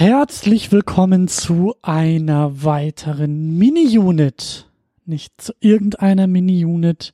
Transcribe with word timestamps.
Herzlich 0.00 0.70
willkommen 0.70 1.26
zu 1.26 1.74
einer 1.82 2.62
weiteren 2.62 3.58
Mini-Unit. 3.58 4.70
Nicht 5.06 5.40
zu 5.40 5.52
irgendeiner 5.58 6.28
Mini-Unit, 6.28 7.12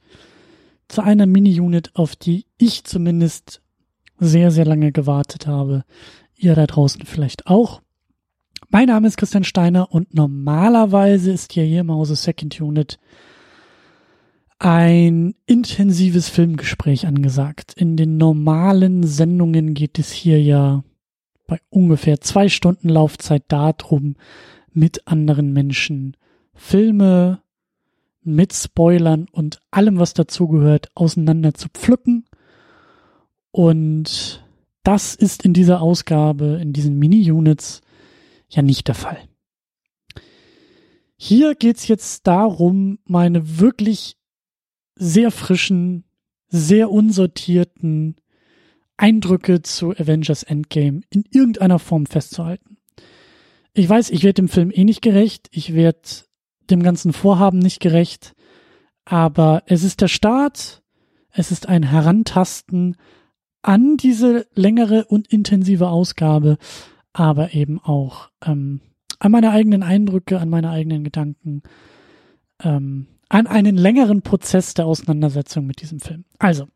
zu 0.88 1.00
einer 1.00 1.24
Mini-Unit, 1.24 1.92
auf 1.94 2.14
die 2.14 2.44
ich 2.58 2.84
zumindest 2.84 3.62
sehr, 4.18 4.50
sehr 4.50 4.66
lange 4.66 4.92
gewartet 4.92 5.46
habe. 5.46 5.84
Ihr 6.36 6.54
da 6.54 6.66
draußen 6.66 7.06
vielleicht 7.06 7.46
auch. 7.46 7.80
Mein 8.68 8.88
Name 8.88 9.08
ist 9.08 9.16
Christian 9.16 9.44
Steiner 9.44 9.90
und 9.90 10.12
normalerweise 10.12 11.32
ist 11.32 11.54
hier 11.54 11.64
hier 11.64 11.80
im 11.80 11.90
Hause 11.90 12.16
Second 12.16 12.60
Unit 12.60 12.98
ein 14.58 15.34
intensives 15.46 16.28
Filmgespräch 16.28 17.06
angesagt. 17.06 17.72
In 17.78 17.96
den 17.96 18.18
normalen 18.18 19.04
Sendungen 19.04 19.72
geht 19.72 19.98
es 19.98 20.12
hier 20.12 20.42
ja 20.42 20.84
bei 21.46 21.60
ungefähr 21.70 22.20
zwei 22.20 22.48
Stunden 22.48 22.88
Laufzeit 22.88 23.44
darum, 23.48 24.16
mit 24.72 25.06
anderen 25.06 25.52
Menschen 25.52 26.16
Filme 26.54 27.42
mit 28.22 28.54
Spoilern 28.54 29.26
und 29.30 29.60
allem, 29.70 29.98
was 29.98 30.14
dazugehört, 30.14 30.88
auseinander 30.94 31.54
zu 31.54 31.68
pflücken. 31.68 32.24
Und 33.50 34.44
das 34.82 35.14
ist 35.14 35.44
in 35.44 35.52
dieser 35.52 35.80
Ausgabe, 35.80 36.58
in 36.60 36.72
diesen 36.72 36.98
Mini-Units 36.98 37.82
ja 38.48 38.62
nicht 38.62 38.88
der 38.88 38.94
Fall. 38.94 39.18
Hier 41.16 41.54
geht's 41.54 41.86
jetzt 41.86 42.26
darum, 42.26 42.98
meine 43.04 43.58
wirklich 43.58 44.16
sehr 44.96 45.30
frischen, 45.30 46.04
sehr 46.48 46.90
unsortierten 46.90 48.16
Eindrücke 48.96 49.62
zu 49.62 49.92
Avengers 49.92 50.42
Endgame 50.42 51.02
in 51.10 51.24
irgendeiner 51.30 51.78
Form 51.78 52.06
festzuhalten. 52.06 52.78
Ich 53.72 53.88
weiß, 53.88 54.10
ich 54.10 54.22
werde 54.22 54.34
dem 54.34 54.48
Film 54.48 54.70
eh 54.72 54.84
nicht 54.84 55.02
gerecht, 55.02 55.48
ich 55.50 55.74
werde 55.74 56.00
dem 56.70 56.82
ganzen 56.82 57.12
Vorhaben 57.12 57.58
nicht 57.58 57.80
gerecht, 57.80 58.34
aber 59.04 59.62
es 59.66 59.82
ist 59.82 60.00
der 60.00 60.08
Start, 60.08 60.82
es 61.30 61.50
ist 61.50 61.68
ein 61.68 61.82
Herantasten 61.82 62.96
an 63.62 63.96
diese 63.96 64.46
längere 64.54 65.06
und 65.06 65.26
intensive 65.28 65.88
Ausgabe, 65.88 66.58
aber 67.12 67.54
eben 67.54 67.80
auch 67.80 68.30
ähm, 68.44 68.80
an 69.18 69.32
meine 69.32 69.50
eigenen 69.50 69.82
Eindrücke, 69.82 70.38
an 70.38 70.48
meine 70.48 70.70
eigenen 70.70 71.02
Gedanken, 71.02 71.62
ähm, 72.62 73.06
an 73.28 73.46
einen 73.46 73.76
längeren 73.76 74.22
Prozess 74.22 74.74
der 74.74 74.86
Auseinandersetzung 74.86 75.66
mit 75.66 75.80
diesem 75.80 75.98
Film. 75.98 76.24
Also, 76.38 76.68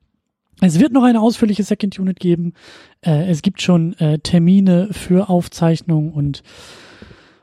es 0.61 0.81
wird 0.81 0.92
noch 0.92 1.05
eine 1.05 1.20
ausführliche 1.20 1.62
Second 1.62 1.98
Unit 1.98 2.20
geben. 2.20 2.55
Äh, 3.01 3.28
es 3.31 3.42
gibt 3.42 3.62
schon 3.62 3.95
äh, 3.98 4.19
Termine 4.19 4.89
für 4.92 5.28
Aufzeichnung 5.28 6.12
und 6.12 6.42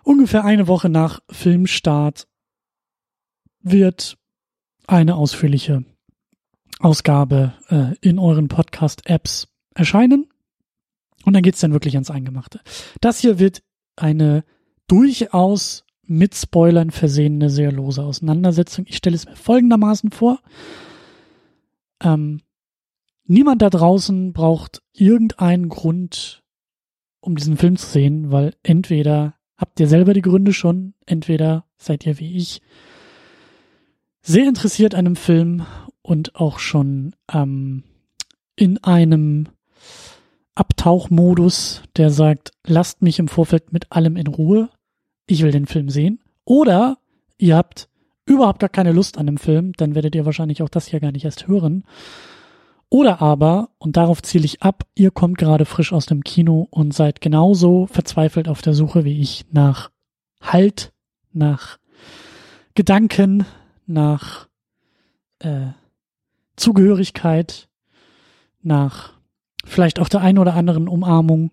ungefähr 0.03 0.43
eine 0.43 0.67
Woche 0.67 0.89
nach 0.89 1.21
Filmstart 1.29 2.27
wird 3.61 4.17
eine 4.87 5.15
ausführliche 5.15 5.83
Ausgabe 6.79 7.53
äh, 7.69 7.95
in 8.01 8.19
euren 8.19 8.47
Podcast-Apps 8.47 9.47
erscheinen. 9.73 10.27
Und 11.23 11.33
dann 11.33 11.41
geht's 11.41 11.61
dann 11.61 11.73
wirklich 11.73 11.95
ans 11.95 12.11
Eingemachte. 12.11 12.59
Das 13.01 13.19
hier 13.19 13.39
wird 13.39 13.63
eine 13.95 14.43
durchaus 14.87 15.85
mit 16.03 16.35
Spoilern 16.35 16.91
versehene, 16.91 17.49
sehr 17.49 17.71
lose 17.71 18.03
Auseinandersetzung. 18.03 18.85
Ich 18.87 18.97
stelle 18.97 19.15
es 19.15 19.25
mir 19.25 19.35
folgendermaßen 19.35 20.11
vor. 20.11 20.39
Ähm, 22.03 22.41
niemand 23.25 23.61
da 23.61 23.69
draußen 23.69 24.33
braucht 24.33 24.81
irgendeinen 24.93 25.69
Grund, 25.69 26.43
um 27.19 27.35
diesen 27.35 27.57
Film 27.57 27.77
zu 27.77 27.87
sehen, 27.87 28.31
weil 28.31 28.53
entweder 28.63 29.35
habt 29.57 29.79
ihr 29.79 29.87
selber 29.87 30.13
die 30.13 30.21
Gründe 30.21 30.53
schon, 30.53 30.93
entweder 31.05 31.65
seid 31.77 32.05
ihr 32.05 32.19
wie 32.19 32.37
ich 32.37 32.61
sehr 34.21 34.47
interessiert 34.47 34.95
an 34.95 35.05
einem 35.05 35.15
Film 35.15 35.65
und 36.01 36.35
auch 36.35 36.59
schon 36.59 37.15
ähm, 37.31 37.83
in 38.55 38.83
einem 38.83 39.49
Abtauchmodus, 40.55 41.83
der 41.97 42.09
sagt, 42.09 42.51
lasst 42.65 43.01
mich 43.01 43.19
im 43.19 43.27
Vorfeld 43.27 43.73
mit 43.73 43.91
allem 43.91 44.15
in 44.15 44.27
Ruhe 44.27 44.69
ich 45.27 45.43
will 45.43 45.51
den 45.51 45.65
Film 45.65 45.89
sehen. 45.89 46.19
Oder 46.43 46.97
ihr 47.37 47.55
habt 47.55 47.89
überhaupt 48.25 48.59
gar 48.59 48.69
keine 48.69 48.91
Lust 48.91 49.17
an 49.17 49.25
dem 49.25 49.37
Film, 49.37 49.73
dann 49.77 49.95
werdet 49.95 50.15
ihr 50.15 50.25
wahrscheinlich 50.25 50.61
auch 50.61 50.69
das 50.69 50.87
hier 50.87 50.99
gar 50.99 51.11
nicht 51.11 51.25
erst 51.25 51.47
hören. 51.47 51.83
Oder 52.89 53.21
aber, 53.21 53.69
und 53.77 53.97
darauf 53.97 54.21
ziele 54.21 54.45
ich 54.45 54.61
ab, 54.61 54.83
ihr 54.95 55.11
kommt 55.11 55.37
gerade 55.37 55.65
frisch 55.65 55.91
aus 55.91 56.05
dem 56.05 56.23
Kino 56.23 56.67
und 56.69 56.93
seid 56.93 57.19
genauso 57.19 57.87
verzweifelt 57.87 58.47
auf 58.47 58.61
der 58.61 58.73
Suche 58.73 59.03
wie 59.03 59.19
ich 59.21 59.45
nach 59.51 59.91
Halt, 60.41 60.93
nach 61.33 61.79
Gedanken, 62.75 63.45
nach 63.87 64.47
äh, 65.39 65.67
Zugehörigkeit, 66.55 67.67
nach 68.61 69.13
vielleicht 69.65 69.99
auch 69.99 70.09
der 70.09 70.21
einen 70.21 70.37
oder 70.37 70.53
anderen 70.53 70.87
Umarmung. 70.87 71.51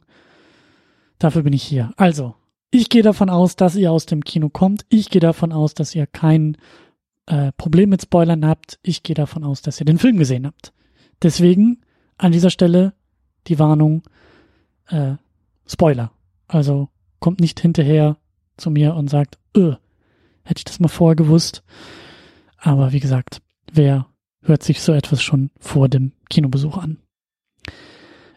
Dafür 1.19 1.43
bin 1.43 1.53
ich 1.53 1.63
hier. 1.63 1.93
Also, 1.97 2.35
ich 2.71 2.89
gehe 2.89 3.03
davon 3.03 3.31
aus, 3.31 3.57
dass 3.57 3.77
ihr 3.77 3.93
aus 3.93 4.07
dem 4.07 4.25
Kino 4.25 4.49
kommt. 4.49 4.85
Ich 4.89 5.11
gehe 5.11 5.21
davon 5.21 5.53
aus, 5.53 5.75
dass 5.75 5.95
ihr 5.95 6.07
kein 6.07 6.57
äh, 7.27 7.53
Problem 7.53 7.91
mit 7.91 8.03
Spoilern 8.03 8.47
habt. 8.47 8.79
Ich 8.83 9.03
gehe 9.03 9.15
davon 9.15 9.45
aus, 9.45 9.63
dass 9.63 9.81
ihr 9.81 9.87
den 9.87 9.99
Film 9.99 10.19
gesehen 10.19 10.47
habt. 10.47 10.73
Deswegen 11.23 11.81
an 12.19 12.33
dieser 12.33 12.51
Stelle 12.51 12.95
die 13.47 13.59
Warnung, 13.59 14.03
äh, 14.89 15.15
Spoiler. 15.67 16.13
Also 16.49 16.89
kommt 17.21 17.41
nicht 17.41 17.61
hinterher 17.61 18.17
zu 18.57 18.71
mir 18.71 18.95
und 18.95 19.09
sagt, 19.09 19.39
öh, 19.57 19.75
hätte 20.45 20.59
ich 20.59 20.65
das 20.65 20.81
mal 20.81 20.89
vorher 20.89 21.17
gewusst. 21.17 21.63
Aber 22.59 22.93
wie 22.93 23.01
gesagt, 23.01 23.41
wer 23.73 24.07
hört 24.43 24.63
sich 24.63 24.81
so 24.81 24.93
etwas 24.93 25.23
schon 25.23 25.51
vor 25.59 25.89
dem 25.89 26.13
Kinobesuch 26.29 26.77
an? 26.77 26.99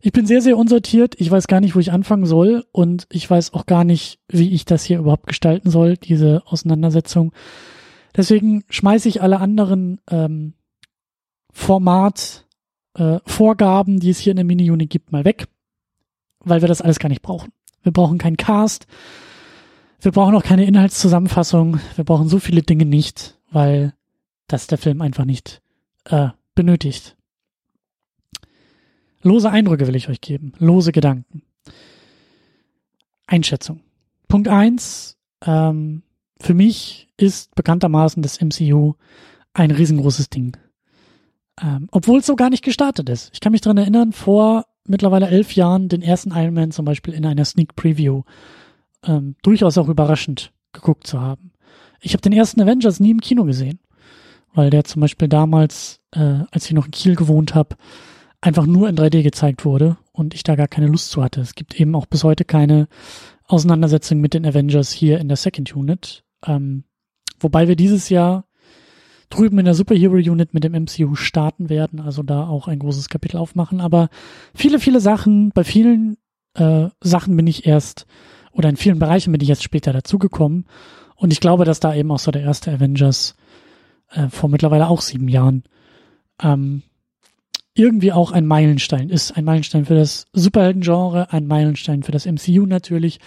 Ich 0.02 0.12
bin 0.12 0.28
sehr, 0.28 0.41
sehr 0.41 0.57
unsortiert. 0.57 1.16
Ich 1.19 1.31
weiß 1.31 1.47
gar 1.47 1.62
nicht, 1.62 1.75
wo 1.75 1.79
ich 1.79 1.91
anfangen 1.91 2.28
soll. 2.28 2.66
Und 2.72 3.07
ich 3.12 3.29
weiß 3.29 3.53
auch 3.53 3.66
gar 3.66 3.84
nicht, 3.84 4.19
wie 4.28 4.53
ich 4.53 4.66
das 4.66 4.84
hier 4.84 5.00
überhaupt 5.00 5.28
gestalten 5.28 5.72
soll, 5.72 5.97
diese 5.97 6.44
Auseinandersetzung. 6.46 7.34
Deswegen 8.16 8.63
schmeiße 8.69 9.09
ich 9.09 9.22
alle 9.23 9.40
anderen 9.40 10.00
ähm, 10.09 10.53
Format, 11.52 12.44
äh, 12.95 13.19
Vorgaben, 13.25 14.00
die 14.00 14.09
es 14.09 14.19
hier 14.19 14.31
in 14.31 14.38
der 14.38 14.45
Mini-Unit 14.45 14.89
gibt, 14.89 15.11
mal 15.11 15.25
weg. 15.25 15.47
Weil 16.39 16.61
wir 16.61 16.67
das 16.67 16.81
alles 16.81 17.00
gar 17.00 17.09
nicht 17.09 17.22
brauchen. 17.22 17.51
Wir 17.83 17.91
brauchen 17.91 18.17
keinen 18.17 18.38
Cast. 18.38 18.88
Wir 20.00 20.11
brauchen 20.11 20.35
auch 20.35 20.44
keine 20.44 20.66
Inhaltszusammenfassung. 20.66 21.79
Wir 21.95 22.03
brauchen 22.03 22.29
so 22.29 22.39
viele 22.39 22.61
Dinge 22.61 22.85
nicht, 22.85 23.38
weil 23.51 23.94
das 24.47 24.67
der 24.67 24.78
Film 24.78 25.01
einfach 25.01 25.25
nicht 25.25 25.61
äh, 26.05 26.29
benötigt. 26.53 27.16
Lose 29.22 29.50
Eindrücke 29.50 29.88
will 29.88 29.95
ich 29.95 30.09
euch 30.09 30.22
geben, 30.22 30.53
lose 30.59 30.91
Gedanken. 30.91 31.41
Einschätzung. 33.25 33.81
Punkt 34.28 34.47
eins: 34.47 35.17
ähm, 35.44 36.03
für 36.39 36.53
mich 36.53 37.07
ist 37.17 37.55
bekanntermaßen 37.55 38.22
das 38.22 38.39
MCU 38.39 38.94
ein 39.53 39.72
riesengroßes 39.72 40.29
Ding. 40.29 40.57
Ähm, 41.61 41.88
obwohl 41.91 42.19
es 42.19 42.25
so 42.25 42.35
gar 42.35 42.49
nicht 42.49 42.63
gestartet 42.63 43.09
ist. 43.09 43.29
Ich 43.33 43.39
kann 43.39 43.51
mich 43.51 43.61
dran 43.61 43.77
erinnern, 43.77 44.11
vor 44.11 44.66
mittlerweile 44.88 45.27
elf 45.27 45.53
Jahren 45.53 45.89
den 45.89 46.01
ersten 46.01 46.31
Iron 46.31 46.53
Man 46.53 46.71
zum 46.71 46.85
Beispiel 46.85 47.13
in 47.13 47.25
einer 47.25 47.45
Sneak 47.45 47.75
Preview 47.75 48.23
ähm, 49.03 49.35
durchaus 49.41 49.77
auch 49.77 49.88
überraschend 49.88 50.51
geguckt 50.73 51.07
zu 51.07 51.21
haben. 51.21 51.51
Ich 52.01 52.13
habe 52.13 52.21
den 52.21 52.33
ersten 52.33 52.61
Avengers 52.61 52.99
nie 52.99 53.11
im 53.11 53.21
Kino 53.21 53.45
gesehen, 53.45 53.79
weil 54.53 54.69
der 54.69 54.83
zum 54.83 55.01
Beispiel 55.01 55.27
damals, 55.27 56.01
äh, 56.11 56.43
als 56.51 56.66
ich 56.66 56.73
noch 56.73 56.85
in 56.85 56.91
Kiel 56.91 57.16
gewohnt 57.16 57.55
habe, 57.55 57.75
einfach 58.41 58.66
nur 58.66 58.89
in 58.89 58.95
3D 58.95 59.23
gezeigt 59.23 59.66
wurde 59.66 59.97
und 60.11 60.33
ich 60.33 60.43
da 60.43 60.55
gar 60.55 60.67
keine 60.67 60.87
Lust 60.87 61.09
zu 61.09 61.23
hatte. 61.23 61.41
Es 61.41 61.55
gibt 61.55 61.79
eben 61.79 61.95
auch 61.95 62.05
bis 62.05 62.23
heute 62.23 62.45
keine 62.45 62.87
Auseinandersetzung 63.47 64.19
mit 64.19 64.34
den 64.34 64.46
Avengers 64.46 64.91
hier 64.91 65.19
in 65.19 65.28
der 65.28 65.37
Second 65.37 65.75
Unit. 65.75 66.23
Ähm, 66.46 66.84
wobei 67.40 67.67
wir 67.67 67.75
dieses 67.75 68.09
Jahr 68.09 68.46
drüben 69.29 69.59
in 69.59 69.66
der 69.66 69.73
Superhero 69.73 70.16
Unit 70.16 70.53
mit 70.53 70.63
dem 70.63 70.73
MCU 70.73 71.16
starten 71.16 71.69
werden, 71.69 71.99
also 71.99 72.23
da 72.23 72.47
auch 72.47 72.67
ein 72.67 72.79
großes 72.79 73.09
Kapitel 73.09 73.37
aufmachen. 73.37 73.81
Aber 73.81 74.09
viele, 74.53 74.79
viele 74.79 74.99
Sachen, 74.99 75.51
bei 75.53 75.63
vielen 75.63 76.17
äh, 76.53 76.87
Sachen 77.01 77.35
bin 77.35 77.47
ich 77.47 77.66
erst, 77.66 78.05
oder 78.51 78.69
in 78.69 78.77
vielen 78.77 78.99
Bereichen 78.99 79.31
bin 79.31 79.41
ich 79.41 79.47
jetzt 79.47 79.63
später 79.63 79.93
dazugekommen. 79.93 80.66
Und 81.16 81.31
ich 81.31 81.39
glaube, 81.39 81.66
dass 81.66 81.79
da 81.79 81.93
eben 81.93 82.11
auch 82.11 82.19
so 82.19 82.31
der 82.31 82.43
erste 82.43 82.72
Avengers 82.72 83.35
äh, 84.11 84.29
vor 84.29 84.49
mittlerweile 84.49 84.87
auch 84.87 85.01
sieben 85.01 85.28
Jahren 85.28 85.63
ähm, 86.41 86.83
irgendwie 87.73 88.13
auch 88.13 88.31
ein 88.31 88.45
Meilenstein 88.45 89.09
ist. 89.09 89.35
Ein 89.35 89.45
Meilenstein 89.45 89.85
für 89.85 89.95
das 89.95 90.28
Superhelden-Genre, 90.33 91.31
ein 91.31 91.47
Meilenstein 91.47 92.03
für 92.03 92.11
das 92.11 92.25
MCU 92.25 92.66
natürlich, 92.66 93.19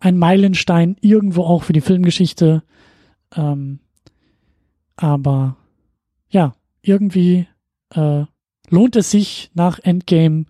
ein 0.00 0.16
Meilenstein 0.16 0.96
irgendwo 1.00 1.42
auch 1.44 1.62
für 1.62 1.74
die 1.74 1.82
Filmgeschichte. 1.82 2.62
Ähm, 3.36 3.80
aber 5.00 5.56
ja, 6.28 6.54
irgendwie 6.82 7.46
äh, 7.94 8.24
lohnt 8.68 8.96
es 8.96 9.10
sich 9.10 9.50
nach 9.54 9.78
Endgame 9.80 10.44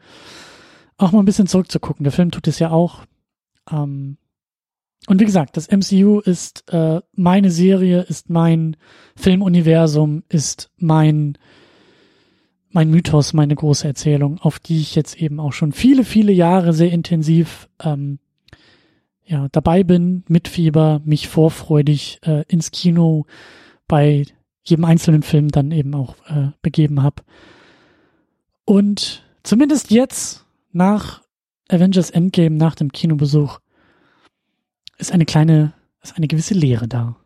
auch 0.99 1.13
mal 1.13 1.21
ein 1.21 1.25
bisschen 1.25 1.47
zurückzugucken. 1.47 2.05
Der 2.05 2.13
Film 2.13 2.31
tut 2.31 2.47
es 2.49 2.59
ja 2.59 2.71
auch. 2.71 3.05
Ähm, 3.71 4.19
und 5.07 5.21
wie 5.21 5.25
gesagt, 5.25 5.57
das 5.57 5.69
MCU 5.71 6.21
ist 6.21 6.71
äh, 6.73 7.01
meine 7.15 7.51
Serie, 7.51 8.03
ist 8.03 8.29
mein 8.29 8.77
Filmuniversum, 9.17 10.25
ist 10.29 10.71
mein 10.77 11.39
mein 12.73 12.91
Mythos, 12.91 13.33
meine 13.33 13.57
große 13.57 13.87
Erzählung, 13.87 14.39
auf 14.39 14.61
die 14.61 14.81
ich 14.81 14.95
jetzt 14.95 15.21
eben 15.21 15.41
auch 15.41 15.53
schon 15.53 15.73
viele, 15.73 16.05
viele 16.05 16.31
Jahre 16.31 16.73
sehr 16.73 16.93
intensiv 16.93 17.69
ähm, 17.83 18.21
ja, 19.25 19.49
dabei 19.51 19.83
bin, 19.83 20.23
mit 20.29 20.47
Fieber, 20.47 21.01
mich 21.05 21.27
vorfreudig 21.27 22.21
äh, 22.25 22.45
ins 22.47 22.71
Kino 22.71 23.27
bei 23.89 24.25
jedem 24.63 24.85
einzelnen 24.85 25.23
Film 25.23 25.49
dann 25.49 25.71
eben 25.71 25.95
auch 25.95 26.17
äh, 26.27 26.51
begeben 26.63 27.03
habe. 27.03 27.23
Und 28.65 29.25
zumindest 29.43 29.91
jetzt, 29.91 30.45
nach 30.73 31.23
Avengers 31.69 32.11
Endgame, 32.11 32.57
nach 32.57 32.75
dem 32.75 32.93
Kinobesuch, 32.93 33.59
ist 34.99 35.13
eine 35.13 35.25
kleine, 35.25 35.73
ist 36.03 36.17
eine 36.17 36.29
gewisse 36.29 36.55
Leere 36.55 36.89
da. 36.89 37.17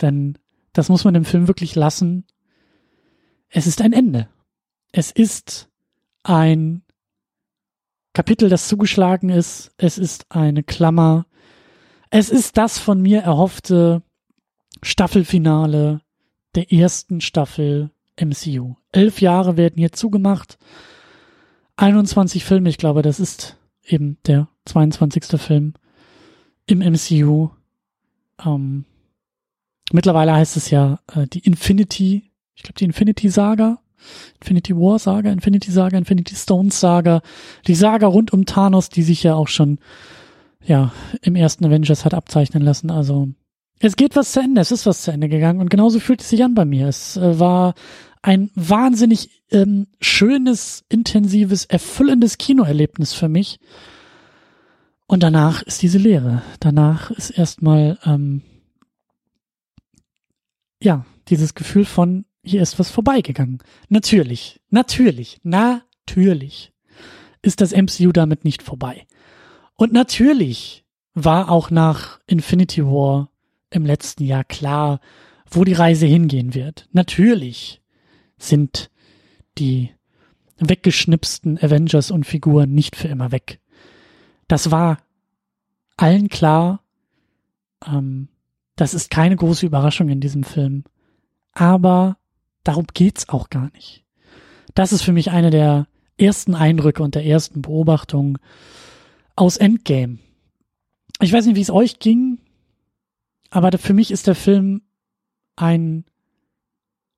Denn 0.00 0.38
das 0.72 0.88
muss 0.88 1.04
man 1.04 1.14
dem 1.14 1.24
Film 1.24 1.48
wirklich 1.48 1.74
lassen. 1.74 2.24
Es 3.48 3.66
ist 3.66 3.82
ein 3.82 3.92
Ende. 3.92 4.28
Es 4.92 5.10
ist 5.10 5.68
ein 6.22 6.82
Kapitel, 8.12 8.48
das 8.48 8.68
zugeschlagen 8.68 9.28
ist. 9.28 9.72
Es 9.76 9.98
ist 9.98 10.30
eine 10.30 10.62
Klammer. 10.62 11.26
Es 12.10 12.30
ist 12.30 12.56
das 12.56 12.78
von 12.78 13.00
mir 13.00 13.20
erhoffte 13.20 14.02
Staffelfinale 14.82 16.00
der 16.54 16.72
ersten 16.72 17.20
Staffel 17.20 17.90
MCU. 18.18 18.74
Elf 18.92 19.20
Jahre 19.20 19.56
werden 19.56 19.76
hier 19.78 19.92
zugemacht. 19.92 20.58
21 21.76 22.44
Filme, 22.44 22.68
ich 22.68 22.78
glaube, 22.78 23.02
das 23.02 23.20
ist 23.20 23.56
eben 23.84 24.18
der 24.26 24.48
22. 24.66 25.40
Film 25.40 25.74
im 26.66 26.78
MCU. 26.80 27.50
Ähm, 28.44 28.84
mittlerweile 29.92 30.34
heißt 30.34 30.56
es 30.56 30.70
ja 30.70 31.00
äh, 31.14 31.26
die 31.26 31.40
Infinity, 31.40 32.30
ich 32.54 32.62
glaube 32.62 32.78
die 32.78 32.84
Infinity 32.84 33.28
Saga, 33.28 33.78
Infinity 34.40 34.76
War 34.76 34.98
Saga, 34.98 35.30
Infinity 35.30 35.70
Saga, 35.70 35.98
Infinity 35.98 36.34
Stones 36.34 36.80
Saga, 36.80 37.22
die 37.66 37.74
Saga 37.74 38.06
rund 38.06 38.32
um 38.32 38.46
Thanos, 38.46 38.88
die 38.88 39.02
sich 39.02 39.22
ja 39.22 39.34
auch 39.34 39.48
schon 39.48 39.78
ja 40.64 40.92
im 41.22 41.36
ersten 41.36 41.64
Avengers 41.64 42.04
hat 42.04 42.14
abzeichnen 42.14 42.62
lassen. 42.62 42.90
Also 42.90 43.28
es 43.82 43.96
geht 43.96 44.14
was 44.14 44.32
zu 44.32 44.40
Ende, 44.40 44.60
es 44.60 44.72
ist 44.72 44.86
was 44.86 45.02
zu 45.02 45.10
Ende 45.10 45.28
gegangen 45.28 45.60
und 45.60 45.70
genauso 45.70 46.00
fühlt 46.00 46.20
es 46.20 46.28
sich 46.28 46.44
an 46.44 46.54
bei 46.54 46.64
mir. 46.64 46.86
Es 46.86 47.16
äh, 47.16 47.38
war 47.40 47.74
ein 48.22 48.50
wahnsinnig 48.54 49.42
ähm, 49.50 49.86
schönes, 50.00 50.84
intensives, 50.90 51.64
erfüllendes 51.64 52.36
Kinoerlebnis 52.36 53.14
für 53.14 53.28
mich. 53.28 53.58
Und 55.06 55.22
danach 55.22 55.62
ist 55.62 55.82
diese 55.82 55.98
Leere. 55.98 56.42
Danach 56.60 57.10
ist 57.10 57.30
erstmal, 57.30 57.98
ähm, 58.04 58.42
ja, 60.82 61.06
dieses 61.28 61.54
Gefühl 61.54 61.86
von, 61.86 62.26
hier 62.44 62.62
ist 62.62 62.78
was 62.78 62.90
vorbeigegangen. 62.90 63.58
Natürlich, 63.88 64.60
natürlich, 64.68 65.40
natürlich 65.42 66.72
ist 67.42 67.60
das 67.60 67.72
MCU 67.72 68.12
damit 68.12 68.44
nicht 68.44 68.62
vorbei. 68.62 69.06
Und 69.74 69.92
natürlich 69.92 70.84
war 71.14 71.50
auch 71.50 71.70
nach 71.70 72.20
Infinity 72.26 72.84
War 72.84 73.29
im 73.70 73.86
letzten 73.86 74.24
Jahr 74.24 74.44
klar, 74.44 75.00
wo 75.50 75.64
die 75.64 75.72
Reise 75.72 76.06
hingehen 76.06 76.54
wird. 76.54 76.88
Natürlich 76.92 77.82
sind 78.38 78.90
die 79.58 79.90
weggeschnipsten 80.58 81.58
Avengers 81.58 82.10
und 82.10 82.24
Figuren 82.26 82.72
nicht 82.72 82.96
für 82.96 83.08
immer 83.08 83.32
weg. 83.32 83.60
Das 84.48 84.70
war 84.70 84.98
allen 85.96 86.28
klar. 86.28 86.82
Ähm, 87.86 88.28
das 88.76 88.94
ist 88.94 89.10
keine 89.10 89.36
große 89.36 89.66
Überraschung 89.66 90.08
in 90.08 90.20
diesem 90.20 90.44
Film. 90.44 90.84
Aber 91.52 92.16
darum 92.64 92.86
geht's 92.92 93.28
auch 93.28 93.50
gar 93.50 93.70
nicht. 93.72 94.04
Das 94.74 94.92
ist 94.92 95.02
für 95.02 95.12
mich 95.12 95.30
eine 95.30 95.50
der 95.50 95.86
ersten 96.16 96.54
Eindrücke 96.54 97.02
und 97.02 97.14
der 97.14 97.24
ersten 97.24 97.62
Beobachtungen 97.62 98.38
aus 99.36 99.56
Endgame. 99.56 100.18
Ich 101.20 101.32
weiß 101.32 101.46
nicht, 101.46 101.56
wie 101.56 101.62
es 101.62 101.70
euch 101.70 101.98
ging, 101.98 102.38
aber 103.50 103.76
für 103.78 103.94
mich 103.94 104.10
ist 104.10 104.26
der 104.26 104.34
Film 104.34 104.82
ein 105.56 106.04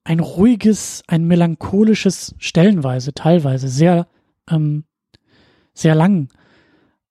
ein 0.04 0.18
ruhiges, 0.18 1.04
ein 1.06 1.26
melancholisches, 1.26 2.34
stellenweise, 2.38 3.14
teilweise 3.14 3.68
sehr 3.68 4.08
ähm, 4.50 4.84
sehr 5.74 5.94
lang 5.94 6.28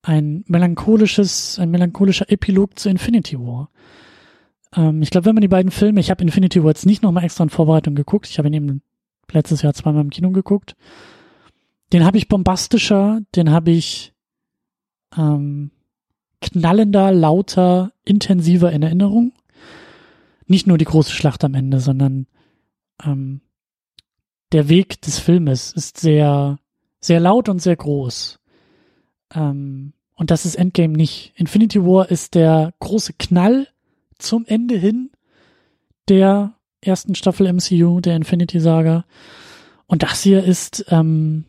ein 0.03 0.43
melancholisches, 0.47 1.59
ein 1.59 1.69
melancholischer 1.69 2.29
Epilog 2.29 2.77
zu 2.79 2.89
Infinity 2.89 3.39
War. 3.39 3.69
Ähm, 4.75 5.01
ich 5.01 5.09
glaube, 5.09 5.25
wenn 5.25 5.35
man 5.35 5.41
die 5.41 5.47
beiden 5.47 5.71
Filme, 5.71 5.99
ich 5.99 6.09
habe 6.09 6.23
Infinity 6.23 6.63
War 6.63 6.71
jetzt 6.71 6.85
nicht 6.85 7.03
nochmal 7.03 7.23
extra 7.23 7.43
in 7.43 7.49
Vorbereitung 7.49 7.95
geguckt, 7.95 8.27
ich 8.27 8.37
habe 8.37 8.47
ihn 8.47 8.53
eben 8.55 8.81
letztes 9.31 9.61
Jahr 9.61 9.73
zweimal 9.73 10.01
im 10.01 10.09
Kino 10.09 10.31
geguckt. 10.31 10.75
Den 11.93 12.05
habe 12.05 12.17
ich 12.17 12.27
bombastischer, 12.27 13.21
den 13.35 13.51
habe 13.51 13.71
ich 13.71 14.13
ähm, 15.17 15.71
knallender, 16.41 17.11
lauter, 17.11 17.93
intensiver 18.03 18.71
in 18.71 18.83
Erinnerung. 18.83 19.33
Nicht 20.47 20.67
nur 20.67 20.77
die 20.77 20.85
große 20.85 21.11
Schlacht 21.11 21.43
am 21.43 21.53
Ende, 21.53 21.79
sondern 21.79 22.27
ähm, 23.03 23.41
der 24.51 24.67
Weg 24.67 25.01
des 25.01 25.19
Filmes 25.19 25.71
ist 25.71 25.99
sehr, 25.99 26.57
sehr 26.99 27.19
laut 27.19 27.47
und 27.47 27.61
sehr 27.61 27.75
groß. 27.75 28.39
Ähm, 29.33 29.93
und 30.15 30.29
das 30.29 30.45
ist 30.45 30.55
Endgame 30.55 30.95
nicht. 30.95 31.33
Infinity 31.35 31.83
War 31.83 32.11
ist 32.11 32.35
der 32.35 32.73
große 32.79 33.13
Knall 33.13 33.67
zum 34.17 34.45
Ende 34.45 34.75
hin 34.75 35.09
der 36.09 36.53
ersten 36.81 37.15
Staffel 37.15 37.51
MCU, 37.51 38.01
der 38.01 38.15
Infinity 38.15 38.59
Saga. 38.59 39.05
Und 39.87 40.03
das 40.03 40.21
hier 40.21 40.43
ist 40.43 40.85
ähm, 40.89 41.45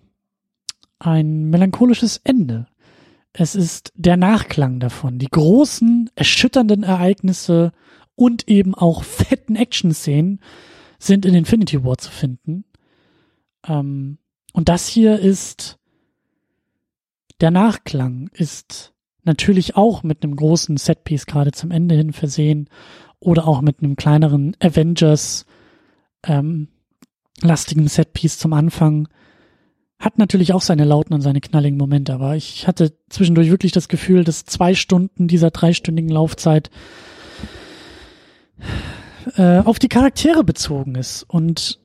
ein 0.99 1.51
melancholisches 1.51 2.19
Ende. 2.25 2.67
Es 3.33 3.55
ist 3.55 3.93
der 3.97 4.17
Nachklang 4.17 4.79
davon. 4.79 5.19
Die 5.19 5.29
großen, 5.29 6.11
erschütternden 6.15 6.83
Ereignisse 6.83 7.73
und 8.15 8.49
eben 8.49 8.75
auch 8.75 9.05
fetten 9.05 9.57
Action-Szenen 9.57 10.41
sind 10.99 11.25
in 11.25 11.35
Infinity 11.35 11.83
War 11.85 11.99
zu 11.99 12.11
finden. 12.11 12.65
Ähm, 13.67 14.19
und 14.53 14.69
das 14.69 14.87
hier 14.87 15.19
ist 15.19 15.79
der 17.41 17.51
Nachklang 17.51 18.31
ist 18.35 18.93
natürlich 19.25 19.77
auch 19.77 20.05
mit 20.05 20.23
einem 20.23 20.37
großen 20.37 20.77
Setpiece 20.77 21.27
gerade 21.27 21.53
zum 21.53 21.71
Ende 21.71 21.97
hin 21.97 22.13
versehen 22.13 22.69
oder 23.19 23.49
auch 23.49 23.61
mit 23.61 23.83
einem 23.83 23.97
kleineren 23.97 24.57
Avengers 24.61 25.47
ähm, 26.25 26.69
Setpiece 27.41 28.39
zum 28.39 28.53
Anfang. 28.53 29.09
Hat 30.03 30.19
natürlich 30.19 30.53
auch 30.53 30.63
seine 30.63 30.83
lauten 30.83 31.15
und 31.15 31.21
seine 31.21 31.41
knalligen 31.41 31.79
Momente, 31.79 32.13
aber 32.13 32.35
ich 32.35 32.67
hatte 32.67 32.93
zwischendurch 33.09 33.51
wirklich 33.51 33.71
das 33.71 33.87
Gefühl, 33.87 34.25
dass 34.25 34.45
zwei 34.45 34.75
Stunden 34.75 35.29
dieser 35.29 35.53
dreistündigen 35.53 36.11
Laufzeit 36.11 36.71
äh, 39.37 39.59
auf 39.61 39.79
die 39.79 39.87
Charaktere 39.87 40.43
bezogen 40.43 40.97
ist 40.97 41.23
und 41.23 41.79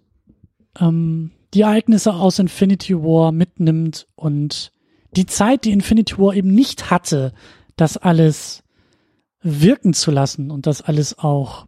ähm, 0.80 1.30
die 1.54 1.62
Ereignisse 1.62 2.16
aus 2.16 2.40
Infinity 2.40 2.96
War 2.96 3.32
mitnimmt 3.32 4.08
und 4.16 4.72
die 5.12 5.28
Zeit, 5.28 5.66
die 5.66 5.72
Infinity 5.72 6.18
War 6.18 6.34
eben 6.34 6.56
nicht 6.56 6.90
hatte, 6.90 7.34
das 7.76 7.98
alles 7.98 8.64
wirken 9.44 9.94
zu 9.94 10.10
lassen 10.10 10.50
und 10.50 10.66
das 10.66 10.82
alles 10.82 11.20
auch 11.20 11.68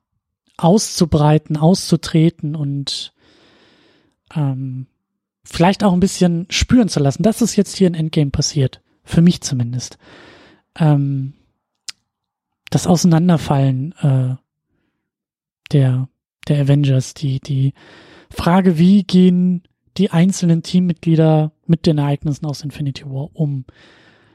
auszubreiten, 0.57 1.57
auszutreten 1.57 2.55
und 2.55 3.13
ähm, 4.35 4.87
vielleicht 5.43 5.83
auch 5.83 5.93
ein 5.93 5.99
bisschen 5.99 6.45
spüren 6.49 6.89
zu 6.89 6.99
lassen. 6.99 7.23
Das 7.23 7.41
ist 7.41 7.55
jetzt 7.55 7.75
hier 7.75 7.87
in 7.87 7.95
Endgame 7.95 8.31
passiert. 8.31 8.81
Für 9.03 9.21
mich 9.21 9.41
zumindest. 9.41 9.97
Ähm, 10.77 11.33
das 12.69 12.85
Auseinanderfallen 12.85 13.93
äh, 14.01 14.35
der, 15.71 16.07
der 16.47 16.61
Avengers, 16.61 17.13
die, 17.13 17.39
die 17.39 17.73
Frage, 18.29 18.77
wie 18.77 19.03
gehen 19.03 19.63
die 19.97 20.11
einzelnen 20.11 20.63
Teammitglieder 20.63 21.51
mit 21.65 21.85
den 21.85 21.97
Ereignissen 21.97 22.45
aus 22.45 22.63
Infinity 22.63 23.05
War 23.05 23.29
um. 23.33 23.65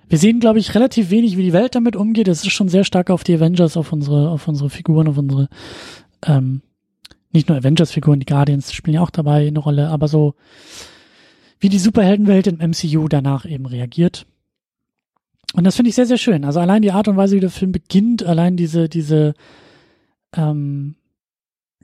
Wir 0.08 0.18
sehen, 0.18 0.40
glaube 0.40 0.58
ich, 0.58 0.74
relativ 0.74 1.10
wenig, 1.10 1.36
wie 1.36 1.42
die 1.42 1.52
Welt 1.52 1.74
damit 1.74 1.96
umgeht. 1.96 2.28
Es 2.28 2.44
ist 2.44 2.52
schon 2.52 2.68
sehr 2.68 2.84
stark 2.84 3.10
auf 3.10 3.24
die 3.24 3.34
Avengers, 3.34 3.76
auf 3.76 3.92
unsere, 3.92 4.30
auf 4.30 4.46
unsere 4.46 4.68
Figuren, 4.68 5.08
auf 5.08 5.16
unsere, 5.16 5.48
ähm, 6.26 6.62
nicht 7.32 7.48
nur 7.48 7.56
Avengers-Figuren, 7.56 8.20
die 8.20 8.26
Guardians 8.26 8.72
spielen 8.72 8.96
ja 8.96 9.00
auch 9.00 9.10
dabei 9.10 9.46
eine 9.46 9.58
Rolle, 9.58 9.88
aber 9.88 10.08
so, 10.08 10.34
wie 11.60 11.68
die 11.68 11.78
Superheldenwelt 11.78 12.46
im 12.46 12.58
MCU 12.58 13.08
danach 13.08 13.44
eben 13.44 13.66
reagiert. 13.66 14.26
Und 15.54 15.64
das 15.64 15.76
finde 15.76 15.90
ich 15.90 15.94
sehr, 15.94 16.06
sehr 16.06 16.18
schön. 16.18 16.44
Also 16.44 16.60
allein 16.60 16.82
die 16.82 16.92
Art 16.92 17.08
und 17.08 17.16
Weise, 17.16 17.36
wie 17.36 17.40
der 17.40 17.50
Film 17.50 17.72
beginnt, 17.72 18.24
allein 18.24 18.56
diese, 18.56 18.88
diese 18.88 19.34
ähm, 20.34 20.96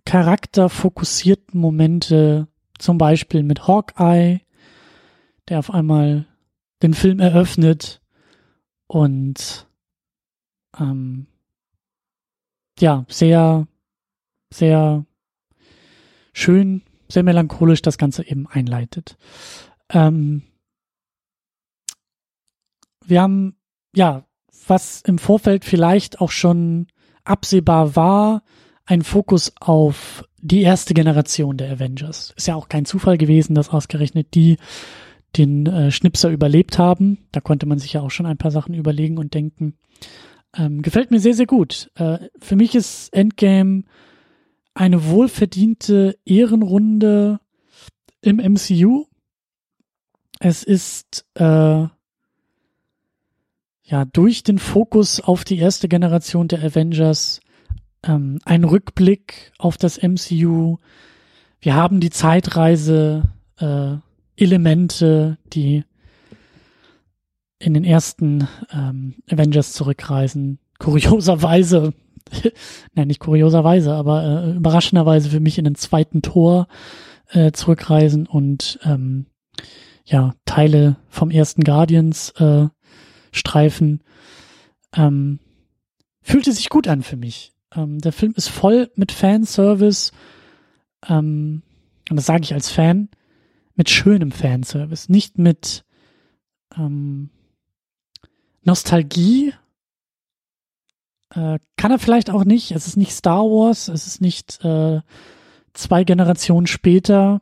charakterfokussierten 0.04 1.60
Momente, 1.60 2.48
zum 2.78 2.98
Beispiel 2.98 3.42
mit 3.42 3.68
Hawkeye, 3.68 4.40
der 5.48 5.58
auf 5.58 5.70
einmal 5.70 6.26
den 6.82 6.94
Film 6.94 7.20
eröffnet 7.20 8.00
und 8.86 9.68
ähm, 10.78 11.26
ja, 12.78 13.04
sehr, 13.08 13.68
sehr 14.52 15.04
schön, 16.32 16.82
sehr 17.10 17.22
melancholisch 17.22 17.82
das 17.82 17.98
Ganze 17.98 18.26
eben 18.26 18.46
einleitet. 18.46 19.16
Ähm, 19.90 20.42
wir 23.04 23.22
haben, 23.22 23.56
ja, 23.94 24.24
was 24.66 25.02
im 25.02 25.18
Vorfeld 25.18 25.64
vielleicht 25.64 26.20
auch 26.20 26.30
schon 26.30 26.86
absehbar 27.24 27.96
war, 27.96 28.42
ein 28.86 29.02
Fokus 29.02 29.52
auf 29.60 30.24
die 30.38 30.62
erste 30.62 30.94
Generation 30.94 31.56
der 31.56 31.70
Avengers. 31.72 32.32
Ist 32.36 32.48
ja 32.48 32.54
auch 32.54 32.68
kein 32.68 32.84
Zufall 32.84 33.18
gewesen, 33.18 33.54
dass 33.54 33.68
ausgerechnet 33.68 34.34
die 34.34 34.56
den 35.36 35.66
äh, 35.66 35.90
Schnipser 35.90 36.30
überlebt 36.30 36.78
haben. 36.78 37.18
Da 37.30 37.40
konnte 37.40 37.66
man 37.66 37.78
sich 37.78 37.92
ja 37.92 38.00
auch 38.00 38.10
schon 38.10 38.26
ein 38.26 38.38
paar 38.38 38.50
Sachen 38.50 38.74
überlegen 38.74 39.18
und 39.18 39.34
denken. 39.34 39.76
Ähm, 40.56 40.82
gefällt 40.82 41.10
mir 41.10 41.20
sehr, 41.20 41.34
sehr 41.34 41.46
gut. 41.46 41.90
Äh, 41.94 42.18
für 42.40 42.56
mich 42.56 42.74
ist 42.74 43.14
Endgame 43.14 43.84
eine 44.80 45.04
wohlverdiente 45.04 46.18
Ehrenrunde 46.24 47.38
im 48.22 48.36
MCU. 48.38 49.04
Es 50.38 50.62
ist 50.62 51.26
äh, 51.34 51.44
ja 53.84 54.04
durch 54.10 54.42
den 54.42 54.58
Fokus 54.58 55.20
auf 55.20 55.44
die 55.44 55.58
erste 55.58 55.86
Generation 55.86 56.48
der 56.48 56.64
Avengers 56.64 57.40
ähm, 58.02 58.38
ein 58.46 58.64
Rückblick 58.64 59.52
auf 59.58 59.76
das 59.76 60.02
MCU. 60.02 60.78
Wir 61.60 61.74
haben 61.74 62.00
die 62.00 62.08
Zeitreise 62.08 63.24
äh, 63.58 63.96
Elemente, 64.36 65.36
die 65.52 65.84
in 67.58 67.74
den 67.74 67.84
ersten 67.84 68.48
ähm, 68.72 69.16
Avengers 69.30 69.74
zurückreisen. 69.74 70.58
Kurioserweise, 70.78 71.92
nein, 72.94 73.08
nicht 73.08 73.20
kurioserweise, 73.20 73.94
aber 73.94 74.24
äh, 74.24 74.56
überraschenderweise 74.56 75.30
für 75.30 75.40
mich 75.40 75.58
in 75.58 75.64
den 75.64 75.74
zweiten 75.74 76.22
Tor 76.22 76.68
äh, 77.28 77.52
zurückreisen 77.52 78.26
und 78.26 78.78
ähm, 78.84 79.26
ja, 80.04 80.34
Teile 80.44 80.96
vom 81.08 81.30
ersten 81.30 81.62
Guardians 81.62 82.30
äh, 82.38 82.68
streifen. 83.32 84.02
Ähm, 84.94 85.38
fühlte 86.22 86.52
sich 86.52 86.68
gut 86.68 86.88
an 86.88 87.02
für 87.02 87.16
mich. 87.16 87.52
Ähm, 87.74 87.98
der 87.98 88.12
Film 88.12 88.34
ist 88.36 88.48
voll 88.48 88.90
mit 88.96 89.12
Fanservice. 89.12 90.12
Ähm, 91.08 91.62
und 92.10 92.16
das 92.16 92.26
sage 92.26 92.42
ich 92.42 92.54
als 92.54 92.70
Fan, 92.70 93.08
mit 93.76 93.88
schönem 93.88 94.32
Fanservice, 94.32 95.08
nicht 95.08 95.38
mit 95.38 95.84
ähm, 96.76 97.30
Nostalgie. 98.62 99.54
Äh, 101.34 101.58
kann 101.76 101.90
er 101.90 101.98
vielleicht 101.98 102.30
auch 102.30 102.44
nicht. 102.44 102.72
Es 102.72 102.86
ist 102.86 102.96
nicht 102.96 103.12
Star 103.12 103.44
Wars, 103.44 103.88
es 103.88 104.06
ist 104.06 104.20
nicht 104.20 104.64
äh, 104.64 105.00
zwei 105.74 106.04
Generationen 106.04 106.66
später 106.66 107.40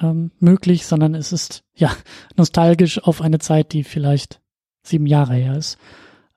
ähm, 0.00 0.30
möglich, 0.38 0.86
sondern 0.86 1.14
es 1.14 1.32
ist 1.32 1.64
ja 1.74 1.94
nostalgisch 2.36 3.02
auf 3.02 3.20
eine 3.20 3.38
Zeit, 3.38 3.72
die 3.72 3.84
vielleicht 3.84 4.40
sieben 4.82 5.06
Jahre 5.06 5.34
her 5.34 5.56
ist. 5.56 5.78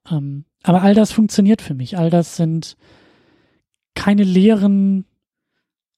Ähm, 0.09 0.45
aber 0.63 0.81
all 0.81 0.93
das 0.93 1.11
funktioniert 1.11 1.61
für 1.61 1.73
mich. 1.73 1.97
All 1.97 2.09
das 2.09 2.37
sind 2.37 2.77
keine 3.95 4.23
leeren 4.23 5.05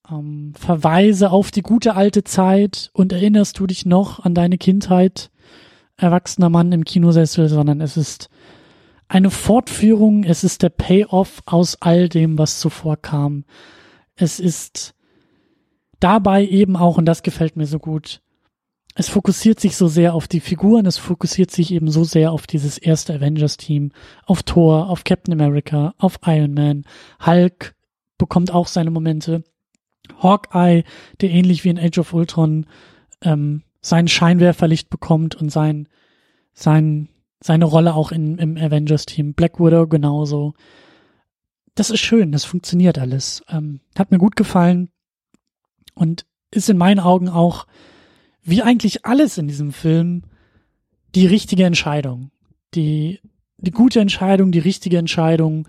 ähm, 0.10 0.54
Verweise 0.56 1.32
auf 1.32 1.52
die 1.52 1.62
gute 1.62 1.96
alte 1.96 2.24
Zeit 2.24 2.90
und 2.94 3.14
erinnerst 3.14 3.60
du 3.60 3.68
dich 3.68 3.86
noch 3.86 4.24
an 4.24 4.34
deine 4.34 4.58
Kindheit, 4.58 5.32
erwachsener 5.98 6.50
Mann 6.50 6.72
im 6.72 6.84
Kinosessel, 6.84 7.48
sondern 7.48 7.82
es 7.82 7.98
ist 7.98 8.30
eine 9.08 9.30
Fortführung, 9.30 10.24
es 10.24 10.44
ist 10.44 10.64
der 10.64 10.70
Payoff 10.70 11.42
aus 11.46 11.82
all 11.82 12.10
dem, 12.10 12.38
was 12.38 12.60
zuvor 12.60 12.98
kam. 12.98 13.46
Es 14.16 14.40
ist 14.40 14.96
dabei 16.00 16.46
eben 16.46 16.76
auch, 16.76 16.98
und 16.98 17.06
das 17.06 17.24
gefällt 17.24 17.56
mir 17.56 17.68
so 17.68 17.80
gut, 17.80 18.22
es 18.98 19.10
fokussiert 19.10 19.60
sich 19.60 19.76
so 19.76 19.88
sehr 19.88 20.14
auf 20.14 20.28
die 20.28 20.40
Figuren, 20.40 20.86
es 20.86 20.98
fokussiert 20.98 21.52
sich 21.52 21.72
eben 21.72 21.92
so 21.92 22.06
sehr 22.06 22.32
auf 22.32 22.48
dieses 22.48 22.78
erste 22.78 23.14
Avengers-Team, 23.14 23.92
auf 24.26 24.44
Thor, 24.44 24.90
auf 24.90 25.04
Captain 25.04 25.34
America, 25.34 25.94
auf 25.98 26.20
Iron 26.26 26.54
Man, 26.54 26.86
Hulk 27.26 27.76
bekommt 28.18 28.52
auch 28.52 28.68
seine 28.68 28.92
Momente. 28.92 29.44
Hawkeye, 30.22 30.84
der 31.20 31.30
ähnlich 31.30 31.64
wie 31.64 31.70
in 31.70 31.80
Age 31.80 31.98
of 31.98 32.14
Ultron 32.14 32.68
ähm, 33.22 33.64
sein 33.82 34.08
Scheinwerferlicht 34.08 34.90
bekommt 34.90 35.36
und 35.36 35.50
sein, 35.50 35.90
sein, 36.54 37.10
seine 37.46 37.66
Rolle 37.66 37.94
auch 37.94 38.12
in, 38.12 38.40
im 38.40 38.58
Avengers-Team. 38.58 39.36
Black 39.36 39.60
Widow 39.60 39.86
genauso. 39.86 40.56
Das 41.76 41.92
ist 41.92 42.00
schön, 42.00 42.32
das 42.32 42.44
funktioniert 42.44 42.98
alles. 42.98 43.44
Ähm, 43.50 43.82
hat 43.96 44.10
mir 44.10 44.18
gut 44.18 44.36
gefallen 44.36 44.90
und 45.94 46.26
ist 46.50 46.72
in 46.72 46.78
meinen 46.78 47.00
Augen 47.00 47.30
auch, 47.30 47.68
wie 48.42 48.64
eigentlich 48.64 49.06
alles 49.06 49.38
in 49.38 49.48
diesem 49.48 49.74
Film, 49.74 50.24
die 51.14 51.28
richtige 51.28 51.66
Entscheidung. 51.66 52.32
Die, 52.74 53.20
die 53.58 53.72
gute 53.72 54.00
Entscheidung, 54.00 54.52
die 54.52 54.58
richtige 54.58 54.98
Entscheidung, 54.98 55.68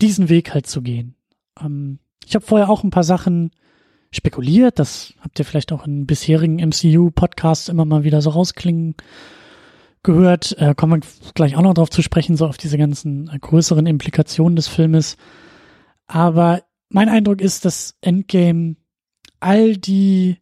diesen 0.00 0.28
Weg 0.28 0.52
halt 0.52 0.66
zu 0.66 0.82
gehen. 0.82 1.14
Ähm, 1.60 2.00
ich 2.26 2.34
habe 2.34 2.44
vorher 2.44 2.68
auch 2.68 2.82
ein 2.82 2.90
paar 2.90 3.04
Sachen 3.04 3.52
spekuliert, 4.10 4.80
das 4.80 5.14
habt 5.20 5.38
ihr 5.38 5.44
vielleicht 5.44 5.70
auch 5.70 5.86
in 5.86 6.06
bisherigen 6.06 6.56
MCU-Podcasts 6.56 7.68
immer 7.68 7.84
mal 7.84 8.02
wieder 8.02 8.20
so 8.22 8.30
rausklingen 8.30 8.96
gehört. 10.02 10.56
Äh, 10.58 10.74
kommen 10.74 11.02
wir 11.02 11.32
gleich 11.34 11.56
auch 11.56 11.62
noch 11.62 11.74
drauf 11.74 11.90
zu 11.90 12.02
sprechen, 12.02 12.36
so 12.36 12.46
auf 12.46 12.56
diese 12.56 12.78
ganzen 12.78 13.28
äh, 13.28 13.38
größeren 13.38 13.86
Implikationen 13.86 14.56
des 14.56 14.68
Filmes. 14.68 15.16
Aber 16.06 16.62
mein 16.88 17.08
Eindruck 17.08 17.40
ist, 17.40 17.64
dass 17.64 17.96
Endgame 18.00 18.76
all 19.38 19.76
die 19.76 20.38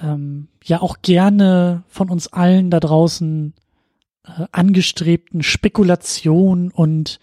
ähm, 0.00 0.48
ja 0.64 0.80
auch 0.80 0.98
gerne 1.02 1.84
von 1.88 2.08
uns 2.08 2.28
allen 2.28 2.70
da 2.70 2.80
draußen 2.80 3.54
äh, 4.24 4.46
angestrebten 4.52 5.42
Spekulationen 5.42 6.70
und 6.70 7.18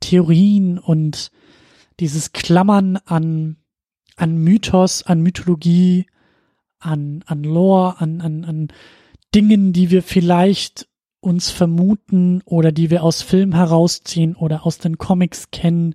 Theorien 0.00 0.78
und 0.78 1.30
dieses 2.00 2.32
Klammern 2.32 2.98
an, 3.06 3.56
an 4.16 4.36
Mythos, 4.36 5.02
an 5.02 5.22
Mythologie, 5.22 6.06
an, 6.78 7.24
an 7.26 7.44
Lore, 7.44 8.00
an, 8.00 8.20
an, 8.20 8.44
an 8.44 8.68
Dingen, 9.34 9.72
die 9.72 9.90
wir 9.90 10.02
vielleicht 10.02 10.86
uns 11.20 11.50
vermuten 11.50 12.42
oder 12.44 12.70
die 12.70 12.90
wir 12.90 13.02
aus 13.02 13.22
Film 13.22 13.54
herausziehen 13.54 14.36
oder 14.36 14.66
aus 14.66 14.78
den 14.78 14.98
Comics 14.98 15.50
kennen. 15.50 15.94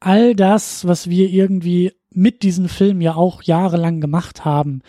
All 0.00 0.34
das, 0.34 0.86
was 0.86 1.08
wir 1.08 1.30
irgendwie 1.30 1.92
mit 2.10 2.42
diesem 2.42 2.68
Film 2.68 3.00
ja 3.00 3.14
auch 3.14 3.42
jahrelang 3.42 4.00
gemacht 4.00 4.44
haben. 4.44 4.82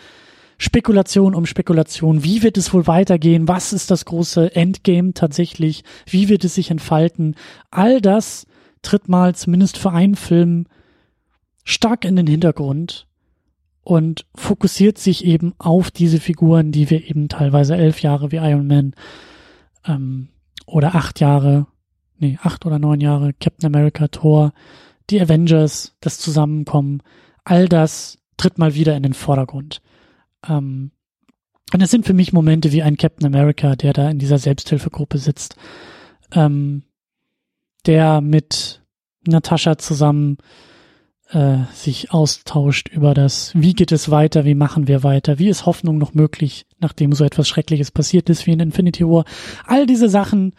Spekulation 0.58 1.34
um 1.34 1.46
Spekulation. 1.46 2.24
Wie 2.24 2.42
wird 2.42 2.58
es 2.58 2.74
wohl 2.74 2.86
weitergehen? 2.86 3.46
Was 3.46 3.72
ist 3.72 3.90
das 3.90 4.04
große 4.04 4.54
Endgame 4.54 5.14
tatsächlich? 5.14 5.84
Wie 6.04 6.28
wird 6.28 6.44
es 6.44 6.56
sich 6.56 6.70
entfalten? 6.70 7.36
All 7.70 8.00
das 8.00 8.46
tritt 8.82 9.08
mal 9.08 9.34
zumindest 9.34 9.78
für 9.78 9.92
einen 9.92 10.16
Film 10.16 10.66
stark 11.64 12.04
in 12.04 12.16
den 12.16 12.26
Hintergrund 12.26 13.07
und 13.88 14.26
fokussiert 14.34 14.98
sich 14.98 15.24
eben 15.24 15.54
auf 15.56 15.90
diese 15.90 16.20
Figuren, 16.20 16.72
die 16.72 16.90
wir 16.90 17.08
eben 17.08 17.30
teilweise 17.30 17.74
elf 17.74 18.02
Jahre 18.02 18.30
wie 18.30 18.36
Iron 18.36 18.66
Man 18.66 18.92
ähm, 19.86 20.28
oder 20.66 20.94
acht 20.94 21.20
Jahre, 21.20 21.68
nee, 22.18 22.38
acht 22.42 22.66
oder 22.66 22.78
neun 22.78 23.00
Jahre 23.00 23.32
Captain 23.32 23.74
America, 23.74 24.08
Thor, 24.08 24.52
die 25.08 25.18
Avengers, 25.18 25.96
das 26.00 26.18
Zusammenkommen, 26.18 27.02
all 27.44 27.66
das 27.66 28.18
tritt 28.36 28.58
mal 28.58 28.74
wieder 28.74 28.94
in 28.94 29.04
den 29.04 29.14
Vordergrund. 29.14 29.80
Ähm, 30.46 30.90
und 31.72 31.82
es 31.82 31.90
sind 31.90 32.04
für 32.04 32.12
mich 32.12 32.34
Momente 32.34 32.72
wie 32.72 32.82
ein 32.82 32.98
Captain 32.98 33.26
America, 33.26 33.74
der 33.74 33.94
da 33.94 34.10
in 34.10 34.18
dieser 34.18 34.36
Selbsthilfegruppe 34.36 35.16
sitzt, 35.16 35.56
ähm, 36.32 36.82
der 37.86 38.20
mit 38.20 38.82
Natascha 39.26 39.78
zusammen 39.78 40.36
äh, 41.30 41.58
sich 41.72 42.10
austauscht 42.10 42.88
über 42.88 43.14
das, 43.14 43.52
wie 43.54 43.74
geht 43.74 43.92
es 43.92 44.10
weiter, 44.10 44.44
wie 44.44 44.54
machen 44.54 44.88
wir 44.88 45.02
weiter, 45.02 45.38
wie 45.38 45.48
ist 45.48 45.66
Hoffnung 45.66 45.98
noch 45.98 46.14
möglich, 46.14 46.66
nachdem 46.78 47.12
so 47.12 47.24
etwas 47.24 47.48
Schreckliches 47.48 47.90
passiert 47.90 48.30
ist 48.30 48.46
wie 48.46 48.52
in 48.52 48.60
Infinity 48.60 49.04
War. 49.04 49.24
All 49.66 49.86
diese 49.86 50.08
Sachen 50.08 50.54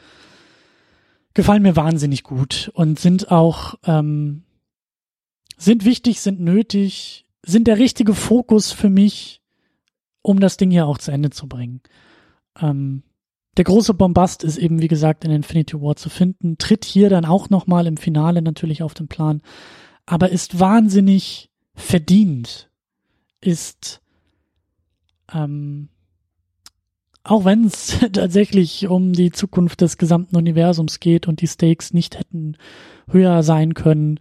gefallen 1.34 1.64
mir 1.64 1.76
wahnsinnig 1.76 2.24
gut 2.24 2.72
und 2.74 3.00
sind 3.00 3.32
auch 3.32 3.76
ähm, 3.86 4.44
sind 5.58 5.86
wichtig, 5.86 6.22
sind 6.22 6.40
nötig, 6.40 7.26
sind 7.44 7.68
der 7.68 7.78
richtige 7.78 8.14
Fokus 8.14 8.72
für 8.72 8.90
mich, 8.90 9.42
um 10.22 10.40
das 10.40 10.58
Ding 10.58 10.72
hier 10.72 10.86
auch 10.86 10.98
zu 10.98 11.12
Ende 11.12 11.30
zu 11.30 11.48
bringen. 11.48 11.82
Ähm, 12.60 13.04
der 13.58 13.66
große 13.66 13.94
Bombast 13.94 14.44
ist 14.44 14.58
eben, 14.58 14.82
wie 14.82 14.88
gesagt, 14.88 15.26
in 15.26 15.32
Infinity 15.32 15.82
War 15.82 15.96
zu 15.96 16.10
finden, 16.10 16.58
tritt 16.58 16.86
hier 16.86 17.10
dann 17.10 17.26
auch 17.26 17.50
nochmal 17.50 17.88
im 17.88 17.98
Finale 17.98 18.42
natürlich 18.42 18.84
auf 18.84 18.94
den 18.94 19.08
Plan, 19.08 19.42
aber 20.10 20.32
ist 20.32 20.60
wahnsinnig 20.60 21.52
verdient, 21.76 22.72
ist 23.42 24.02
ähm, 25.32 25.90
auch 27.24 27.46
wenn 27.46 27.66
es 27.66 28.00
tatsächlich 28.12 28.88
um 28.88 29.14
die 29.14 29.32
Zukunft 29.32 29.82
des 29.82 29.98
gesamten 29.98 30.36
Universums 30.36 31.00
geht 31.00 31.28
und 31.28 31.42
die 31.42 31.48
Stakes 31.48 31.94
nicht 31.94 32.18
hätten 32.18 32.58
höher 33.08 33.44
sein 33.44 33.76
können. 33.76 34.20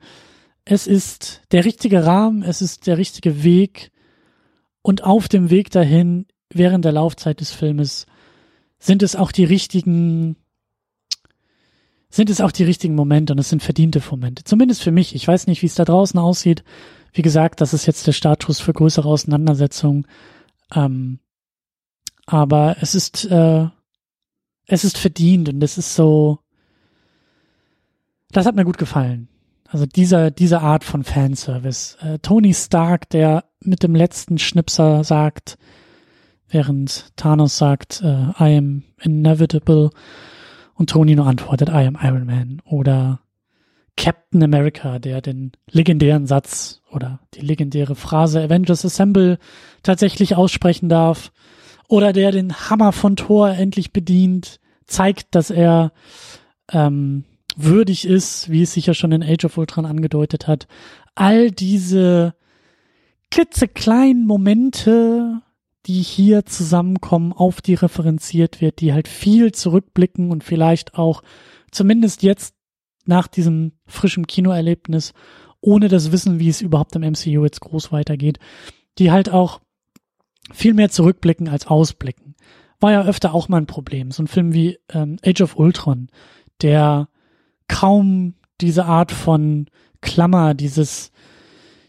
Es 0.67 0.87
ist 0.87 1.41
der 1.53 1.65
richtige 1.65 2.05
Rahmen, 2.05 2.43
es 2.43 2.61
ist 2.61 2.87
der 2.87 2.99
richtige 2.99 3.43
Weg 3.43 3.91
und 4.83 5.05
auf 5.05 5.27
dem 5.27 5.49
Weg 5.49 5.71
dahin, 5.71 6.27
während 6.53 6.85
der 6.85 6.93
Laufzeit 6.93 7.41
des 7.41 7.53
Filmes, 7.53 8.05
sind 8.79 9.03
es 9.03 9.17
auch 9.17 9.33
die 9.33 9.45
richtigen, 9.45 10.37
sind 12.11 12.31
es 12.31 12.41
auch 12.41 12.53
die 12.53 12.65
richtigen 12.65 12.95
Momente 12.95 13.33
und 13.33 13.39
es 13.39 13.51
sind 13.51 13.63
verdiente 13.63 14.03
Momente. 14.11 14.45
Zumindest 14.45 14.83
für 14.83 14.91
mich. 14.91 15.15
Ich 15.15 15.29
weiß 15.29 15.47
nicht, 15.47 15.63
wie 15.63 15.67
es 15.67 15.75
da 15.75 15.85
draußen 15.85 16.19
aussieht. 16.19 16.65
Wie 17.13 17.23
gesagt, 17.23 17.61
das 17.61 17.75
ist 17.75 17.87
jetzt 17.87 18.07
der 18.07 18.13
Status 18.13 18.61
für 18.61 18.73
größere 18.73 19.09
Auseinandersetzungen. 19.09 20.07
Ähm, 20.75 21.21
aber 22.27 22.77
es 22.81 22.95
ist, 22.95 23.25
äh, 23.27 23.67
es 24.67 24.85
ist 24.85 24.99
verdient 24.99 25.49
und 25.49 25.63
es 25.63 25.79
ist 25.79 25.95
so, 25.95 26.39
das 28.31 28.47
hat 28.47 28.55
mir 28.55 28.65
gut 28.65 28.79
gefallen. 28.79 29.29
Also 29.67 29.85
dieser, 29.85 30.31
diese 30.31 30.61
Art 30.61 30.85
von 30.85 31.05
Fanservice. 31.05 31.97
Äh, 32.01 32.19
Tony 32.21 32.55
Stark, 32.55 33.09
der 33.11 33.45
mit 33.61 33.83
dem 33.83 33.95
letzten 33.95 34.39
Schnipser 34.39 35.05
sagt, 35.05 35.59
während 36.49 37.17
Thanos 37.17 37.59
sagt, 37.59 38.01
äh, 38.03 38.31
I 38.39 38.57
am 38.57 38.85
inevitable 39.01 39.91
und 40.79 40.91
Tony 40.91 41.17
nur 41.17 41.27
antwortet, 41.27 41.69
I 41.69 41.87
am 41.87 41.99
Iron 42.01 42.25
Man. 42.25 42.63
Oder 42.65 43.21
Captain 43.97 44.43
America, 44.45 45.01
der 45.01 45.21
den 45.21 45.51
legendären 45.69 46.27
Satz 46.27 46.83
oder 46.93 47.19
die 47.35 47.41
legendäre 47.41 47.97
Phrase 47.97 48.41
Avengers 48.41 48.85
Assemble 48.85 49.39
tatsächlich 49.83 50.37
aussprechen 50.37 50.89
darf 50.89 51.33
oder 51.89 52.13
der 52.13 52.31
den 52.31 52.55
Hammer 52.55 52.93
von 52.93 53.17
Thor 53.17 53.51
endlich 53.51 53.93
bedient, 53.93 54.61
zeigt, 54.87 55.35
dass 55.35 55.51
er 55.51 55.93
ähm, 56.71 57.25
würdig 57.57 58.07
ist, 58.07 58.49
wie 58.49 58.63
es 58.63 58.73
sich 58.73 58.87
ja 58.87 58.95
schon 58.95 59.11
in 59.11 59.25
Age 59.25 59.47
of 59.47 59.59
Ultron 59.59 59.85
angedeutet 59.85 60.47
hat. 60.47 60.69
All 61.17 61.51
diese 61.51 62.35
klitzekleinen 63.33 64.27
Momente, 64.27 65.43
die 65.89 66.03
hier 66.03 66.45
zusammenkommen, 66.45 67.33
auf 67.33 67.63
die 67.63 67.75
referenziert 67.75 68.61
wird, 68.61 68.81
die 68.81 68.93
halt 68.93 69.09
viel 69.09 69.53
zurückblicken 69.53 70.31
und 70.31 70.45
vielleicht 70.45 70.95
auch 70.95 71.23
zumindest 71.71 72.23
jetzt 72.23 72.55
nach 73.07 73.27
diesem 73.27 73.73
frischen 73.87 74.27
Kinoerlebnis, 74.27 75.15
ohne 75.63 75.89
das 75.89 76.13
Wissen, 76.13 76.39
wie 76.39 76.51
es 76.51 76.61
überhaupt 76.61 76.95
im 76.95 77.03
MCU 77.03 77.43
jetzt 77.43 77.61
groß 77.61 77.91
weitergeht, 77.91 78.39
die 78.99 79.11
halt 79.11 79.31
auch 79.31 79.61
viel 80.53 80.75
mehr 80.75 80.91
zurückblicken 80.91 81.49
als 81.49 81.67
ausblicken. 81.67 82.37
War 82.81 82.93
ja 82.93 83.05
öfter 83.05 83.33
auch 83.33 83.49
mal 83.49 83.57
ein 83.57 83.67
Problem. 83.67 84.11
So 84.11 84.23
ein 84.23 84.29
Film 84.29 84.53
wie 84.53 84.79
ähm, 84.91 85.17
Age 85.25 85.41
of 85.41 85.57
Ultron, 85.57 86.09
der 86.61 87.09
kaum 87.67 88.35
diese 88.61 88.85
Art 88.85 89.11
von 89.11 89.67
Klammer, 90.03 90.53
dieses 90.53 91.13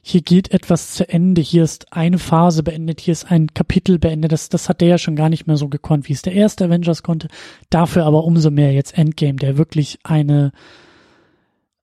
hier 0.02 0.22
geht 0.22 0.52
etwas 0.52 0.94
zu 0.94 1.08
Ende, 1.08 1.42
hier 1.42 1.64
ist 1.64 1.94
eine 1.94 2.20
Phase 2.20 2.64
beendet, 2.64 3.02
hier 3.02 3.12
ist 3.12 3.32
ein 3.32 3.48
Kapitel 3.54 4.00
beendet, 4.00 4.32
das, 4.32 4.50
das 4.50 4.70
hat 4.70 4.82
der 4.82 4.88
ja 4.88 4.98
schon 4.98 5.16
gar 5.16 5.30
nicht 5.30 5.48
mehr 5.48 5.58
so 5.58 5.68
gekonnt, 5.68 6.08
wie 6.10 6.14
es 6.14 6.22
der 6.22 6.34
erste 6.34 6.66
Avengers 6.66 7.04
konnte. 7.04 7.28
Dafür 7.70 8.06
aber 8.06 8.24
umso 8.24 8.50
mehr 8.50 8.72
jetzt 8.74 8.98
Endgame, 8.98 9.36
der 9.36 9.58
wirklich 9.58 10.00
eine, 10.04 10.52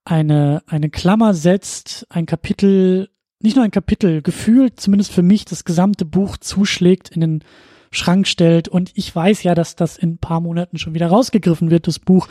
eine, 0.05 0.63
eine 0.67 0.91
Klammer 0.91 1.35
setzt, 1.35 2.07
ein 2.09 2.27
Kapitel 2.27 3.09
nicht 3.41 3.57
nur 3.57 3.65
ein 3.65 3.71
Kapitel, 3.71 4.23
gefühlt 4.23 4.81
zumindest 4.81 5.13
für 5.13 5.23
mich 5.23 5.45
das 5.45 5.65
gesamte 5.65 6.05
Buch 6.05 6.37
zuschlägt, 6.37 7.11
in 7.11 7.21
den 7.21 7.45
Schrank 7.91 8.27
stellt. 8.27 8.69
Und 8.69 8.93
ich 8.95 9.15
weiß 9.15 9.43
ja, 9.43 9.55
dass 9.55 9.77
das 9.77 9.97
in 9.97 10.15
ein 10.15 10.19
paar 10.19 10.41
Monaten 10.41 10.79
schon 10.79 10.95
wieder 10.95 11.09
rausgegriffen 11.09 11.71
wird, 11.71 11.87
das 11.87 11.99
Buch, 11.99 12.29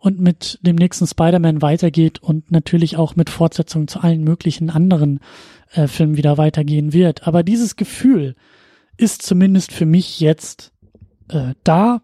und 0.00 0.18
mit 0.18 0.58
dem 0.62 0.76
nächsten 0.76 1.06
Spider-Man 1.06 1.60
weitergeht 1.60 2.22
und 2.22 2.50
natürlich 2.50 2.96
auch 2.96 3.16
mit 3.16 3.28
Fortsetzungen 3.28 3.86
zu 3.86 4.00
allen 4.00 4.24
möglichen 4.24 4.70
anderen 4.70 5.20
äh, 5.72 5.86
Filmen 5.86 6.16
wieder 6.16 6.38
weitergehen 6.38 6.94
wird. 6.94 7.26
Aber 7.26 7.42
dieses 7.42 7.76
Gefühl 7.76 8.34
ist 8.96 9.22
zumindest 9.22 9.72
für 9.72 9.84
mich 9.84 10.18
jetzt 10.18 10.72
äh, 11.28 11.54
da 11.64 12.02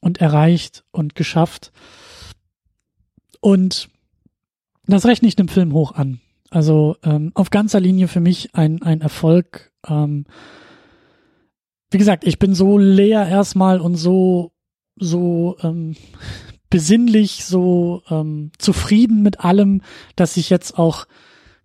und 0.00 0.20
erreicht 0.20 0.84
und 0.92 1.16
geschafft. 1.16 1.72
Und 3.40 3.88
das 4.86 5.04
rechne 5.04 5.26
ich 5.26 5.34
dem 5.34 5.48
Film 5.48 5.72
hoch 5.72 5.92
an. 5.92 6.20
Also 6.50 6.96
ähm, 7.02 7.32
auf 7.34 7.50
ganzer 7.50 7.80
Linie 7.80 8.06
für 8.06 8.20
mich 8.20 8.54
ein, 8.54 8.82
ein 8.82 9.00
Erfolg. 9.00 9.72
Ähm, 9.88 10.26
wie 11.90 11.98
gesagt, 11.98 12.24
ich 12.24 12.38
bin 12.38 12.54
so 12.54 12.78
leer 12.78 13.26
erstmal 13.26 13.80
und 13.80 13.96
so, 13.96 14.52
so 14.96 15.56
ähm, 15.62 15.96
besinnlich, 16.74 17.44
so 17.44 18.02
ähm, 18.10 18.50
zufrieden 18.58 19.22
mit 19.22 19.38
allem, 19.38 19.80
dass 20.16 20.36
ich 20.36 20.50
jetzt 20.50 20.76
auch 20.76 21.06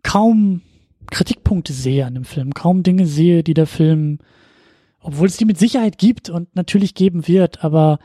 kaum 0.04 0.62
Kritikpunkte 1.10 1.74
sehe 1.74 2.06
an 2.06 2.14
dem 2.14 2.26
Film, 2.26 2.54
kaum 2.54 2.84
Dinge 2.84 3.08
sehe, 3.08 3.44
die 3.44 3.56
der 3.56 3.66
Film, 3.66 4.20
obwohl 5.00 5.26
es 5.26 5.36
die 5.36 5.46
mit 5.46 5.58
Sicherheit 5.58 5.98
gibt 5.98 6.30
und 6.30 6.56
natürlich 6.56 6.94
geben 6.94 7.28
wird, 7.28 7.64
aber 7.64 7.98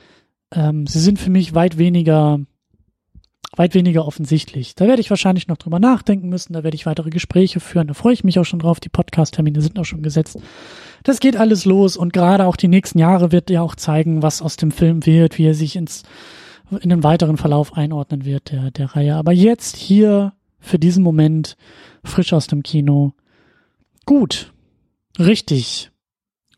ähm, 0.50 0.86
sie 0.86 0.98
sind 0.98 1.18
für 1.18 1.28
mich 1.28 1.54
weit 1.54 1.76
weniger 1.76 2.40
weit 3.54 3.74
weniger 3.74 4.06
offensichtlich. 4.06 4.74
Da 4.74 4.86
werde 4.86 5.02
ich 5.02 5.10
wahrscheinlich 5.10 5.46
noch 5.46 5.58
drüber 5.58 5.78
nachdenken 5.78 6.30
müssen, 6.30 6.54
da 6.54 6.64
werde 6.64 6.74
ich 6.74 6.86
weitere 6.86 7.10
Gespräche 7.10 7.60
führen, 7.60 7.88
da 7.88 7.92
freue 7.92 8.14
ich 8.14 8.24
mich 8.24 8.38
auch 8.38 8.44
schon 8.44 8.60
drauf, 8.60 8.80
die 8.80 8.88
Podcast-Termine 8.88 9.60
sind 9.60 9.78
auch 9.78 9.84
schon 9.84 10.02
gesetzt. 10.02 10.38
Das 11.02 11.20
geht 11.20 11.36
alles 11.36 11.66
los 11.66 11.98
und 11.98 12.14
gerade 12.14 12.46
auch 12.46 12.56
die 12.56 12.68
nächsten 12.68 12.98
Jahre 12.98 13.30
wird 13.30 13.50
ja 13.50 13.60
auch 13.60 13.74
zeigen, 13.74 14.22
was 14.22 14.40
aus 14.40 14.56
dem 14.56 14.70
Film 14.70 15.04
wird, 15.04 15.36
wie 15.36 15.44
er 15.44 15.54
sich 15.54 15.76
ins, 15.76 16.02
in 16.70 16.90
den 16.90 17.02
weiteren 17.02 17.36
Verlauf 17.36 17.76
einordnen 17.76 18.24
wird 18.24 18.50
der, 18.50 18.70
der 18.70 18.96
Reihe. 18.96 19.16
Aber 19.16 19.32
jetzt 19.32 19.76
hier 19.76 20.32
für 20.58 20.78
diesen 20.78 21.02
Moment 21.02 21.56
frisch 22.02 22.32
aus 22.32 22.46
dem 22.46 22.62
Kino. 22.62 23.12
Gut. 24.06 24.52
Richtig. 25.18 25.90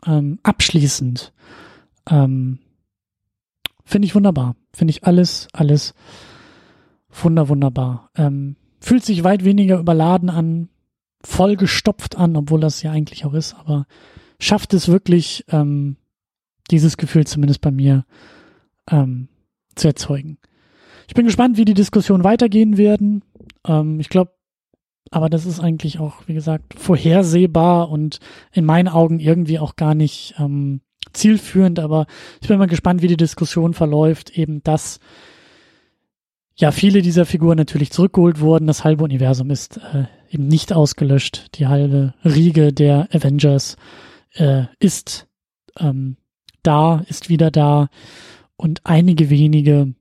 Ähm, 0.07 0.39
abschließend. 0.43 1.33
Ähm, 2.09 2.59
Finde 3.85 4.07
ich 4.07 4.15
wunderbar. 4.15 4.57
Finde 4.73 4.91
ich 4.91 5.05
alles, 5.05 5.49
alles 5.53 5.95
Wunder, 7.11 7.49
wunderbar. 7.49 8.11
Ähm, 8.17 8.57
fühlt 8.81 9.05
sich 9.05 9.25
weit 9.25 9.45
weniger 9.45 9.79
überladen 9.79 10.31
an, 10.31 10.69
voll 11.23 11.57
gestopft 11.57 12.17
an, 12.17 12.37
obwohl 12.37 12.61
das 12.61 12.83
ja 12.83 12.93
eigentlich 12.93 13.25
auch 13.25 13.35
ist, 13.35 13.55
aber 13.55 13.87
schafft 14.39 14.75
es 14.75 14.89
wirklich, 14.89 15.45
ähm, 15.49 15.97
dieses 16.71 16.97
Gefühl 16.97 17.27
zumindest 17.27 17.61
bei 17.61 17.71
mir 17.71 18.05
ähm, 18.91 19.29
zu 19.77 19.89
erzeugen. 19.89 20.39
Ich 21.09 21.15
bin 21.15 21.27
gespannt, 21.27 21.57
wie 21.57 21.65
die 21.65 21.75
Diskussionen 21.75 22.25
weitergehen 22.25 22.77
werden. 22.77 23.23
Ähm, 23.67 24.01
ich 24.01 24.09
glaube, 24.09 24.33
aber 25.11 25.31
das 25.31 25.47
ist 25.47 25.61
eigentlich 25.61 26.01
auch, 26.01 26.23
wie 26.27 26.35
gesagt, 26.35 26.75
vorhersehbar 26.75 27.91
und 27.91 28.19
in 28.53 28.65
meinen 28.65 28.89
Augen 28.89 29.21
irgendwie 29.21 29.59
auch 29.59 29.77
gar 29.77 29.95
nicht 29.95 30.35
ähm, 30.39 30.81
zielführend. 31.13 31.79
Aber 31.79 32.07
ich 32.41 32.49
bin 32.49 32.59
mal 32.59 32.67
gespannt, 32.67 33.03
wie 33.03 33.09
die 33.09 33.17
Diskussion 33.17 33.73
verläuft. 33.73 34.37
Eben, 34.37 34.63
dass 34.65 34.99
ja 36.57 36.73
viele 36.73 37.03
dieser 37.03 37.25
Figuren 37.25 37.57
natürlich 37.57 37.93
zurückgeholt 37.93 38.41
wurden. 38.41 38.67
Das 38.67 38.83
halbe 38.83 39.05
Universum 39.05 39.51
ist 39.51 39.79
äh, 39.79 40.07
eben 40.31 40.49
nicht 40.49 40.73
ausgelöscht. 40.73 41.57
Die 41.59 41.69
halbe 41.69 42.15
Riege 42.25 42.73
der 42.73 43.09
Avengers 43.13 43.77
äh, 44.35 44.65
ist 44.81 45.29
ähm, 45.79 46.17
da, 46.63 47.05
ist 47.09 47.29
wieder 47.29 47.51
da 47.51 47.89
und 48.57 48.81
einige 48.85 49.31
wenige 49.31 49.95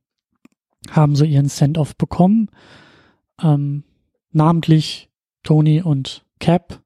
haben 0.89 1.15
so 1.15 1.25
ihren 1.25 1.49
Send-off 1.49 1.95
bekommen. 1.95 2.49
Ähm, 3.41 3.83
namentlich 4.31 5.09
Tony 5.43 5.81
und 5.81 6.25
Cap. 6.39 6.81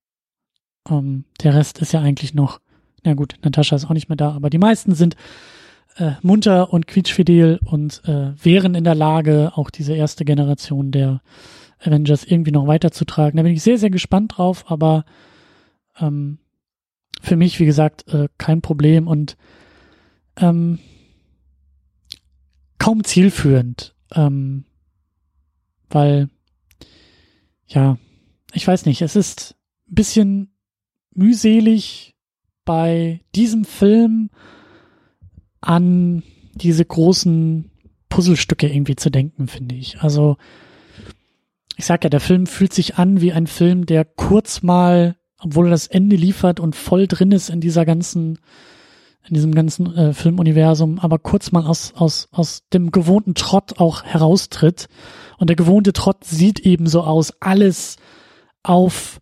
Ähm, 0.89 1.25
der 1.43 1.53
Rest 1.53 1.79
ist 1.79 1.91
ja 1.91 2.01
eigentlich 2.01 2.33
noch, 2.33 2.59
na 3.03 3.13
gut, 3.13 3.35
Natascha 3.43 3.75
ist 3.75 3.85
auch 3.85 3.93
nicht 3.93 4.09
mehr 4.09 4.15
da, 4.15 4.31
aber 4.31 4.49
die 4.49 4.57
meisten 4.57 4.95
sind 4.95 5.15
äh, 5.97 6.11
munter 6.21 6.71
und 6.71 6.87
quietschfidel 6.87 7.59
und 7.65 8.01
äh, 8.05 8.31
wären 8.43 8.75
in 8.75 8.83
der 8.83 8.95
Lage, 8.95 9.51
auch 9.55 9.69
diese 9.69 9.93
erste 9.95 10.25
Generation 10.25 10.91
der 10.91 11.21
Avengers 11.79 12.23
irgendwie 12.23 12.51
noch 12.51 12.67
weiterzutragen. 12.67 13.37
Da 13.37 13.43
bin 13.43 13.53
ich 13.53 13.63
sehr, 13.63 13.77
sehr 13.77 13.89
gespannt 13.89 14.37
drauf, 14.37 14.65
aber 14.69 15.05
ähm, 15.99 16.39
für 17.21 17.35
mich, 17.35 17.59
wie 17.59 17.65
gesagt, 17.65 18.07
äh, 18.13 18.27
kein 18.37 18.61
Problem 18.61 19.07
und 19.07 19.37
ähm, 20.37 20.79
kaum 22.79 23.03
zielführend, 23.03 23.95
ähm, 24.13 24.65
weil, 25.89 26.29
ja, 27.67 27.97
ich 28.53 28.67
weiß 28.67 28.85
nicht, 28.85 29.01
es 29.01 29.15
ist 29.15 29.55
ein 29.89 29.95
bisschen 29.95 30.53
mühselig 31.13 32.15
bei 32.65 33.21
diesem 33.35 33.65
Film 33.65 34.29
an 35.61 36.23
diese 36.53 36.85
großen 36.85 37.69
Puzzlestücke 38.07 38.67
irgendwie 38.67 38.95
zu 38.95 39.09
denken, 39.09 39.47
finde 39.47 39.75
ich. 39.75 40.01
Also, 40.01 40.37
ich 41.77 41.85
sag 41.85 42.03
ja, 42.03 42.09
der 42.09 42.19
Film 42.19 42.47
fühlt 42.47 42.73
sich 42.73 42.95
an 42.97 43.21
wie 43.21 43.31
ein 43.31 43.47
Film, 43.47 43.85
der 43.85 44.03
kurz 44.03 44.61
mal, 44.61 45.15
obwohl 45.37 45.67
er 45.67 45.71
das 45.71 45.87
Ende 45.87 46.15
liefert 46.15 46.59
und 46.59 46.75
voll 46.75 47.07
drin 47.07 47.31
ist 47.31 47.49
in 47.49 47.61
dieser 47.61 47.85
ganzen 47.85 48.39
in 49.27 49.33
diesem 49.35 49.53
ganzen 49.53 49.95
äh, 49.95 50.13
Filmuniversum, 50.13 50.99
aber 50.99 51.19
kurz 51.19 51.51
mal 51.51 51.65
aus, 51.65 51.93
aus, 51.95 52.29
aus 52.31 52.63
dem 52.73 52.91
gewohnten 52.91 53.35
Trott 53.35 53.79
auch 53.79 54.03
heraustritt. 54.03 54.87
Und 55.37 55.49
der 55.49 55.55
gewohnte 55.55 55.93
Trott 55.93 56.23
sieht 56.23 56.59
eben 56.59 56.87
so 56.87 57.01
aus, 57.01 57.33
alles 57.39 57.97
auf 58.63 59.19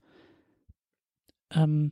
ähm, 1.53 1.91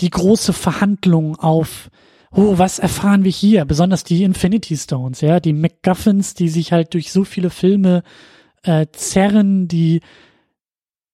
die 0.00 0.10
große 0.10 0.52
Verhandlung, 0.52 1.36
auf 1.36 1.90
oh, 2.32 2.58
was 2.58 2.78
erfahren 2.78 3.24
wir 3.24 3.32
hier? 3.32 3.64
Besonders 3.64 4.04
die 4.04 4.22
Infinity 4.22 4.76
Stones, 4.76 5.20
ja, 5.20 5.40
die 5.40 5.52
MacGuffins, 5.52 6.34
die 6.34 6.48
sich 6.48 6.72
halt 6.72 6.94
durch 6.94 7.12
so 7.12 7.24
viele 7.24 7.50
Filme 7.50 8.02
äh, 8.62 8.86
zerren, 8.92 9.68
die 9.68 10.00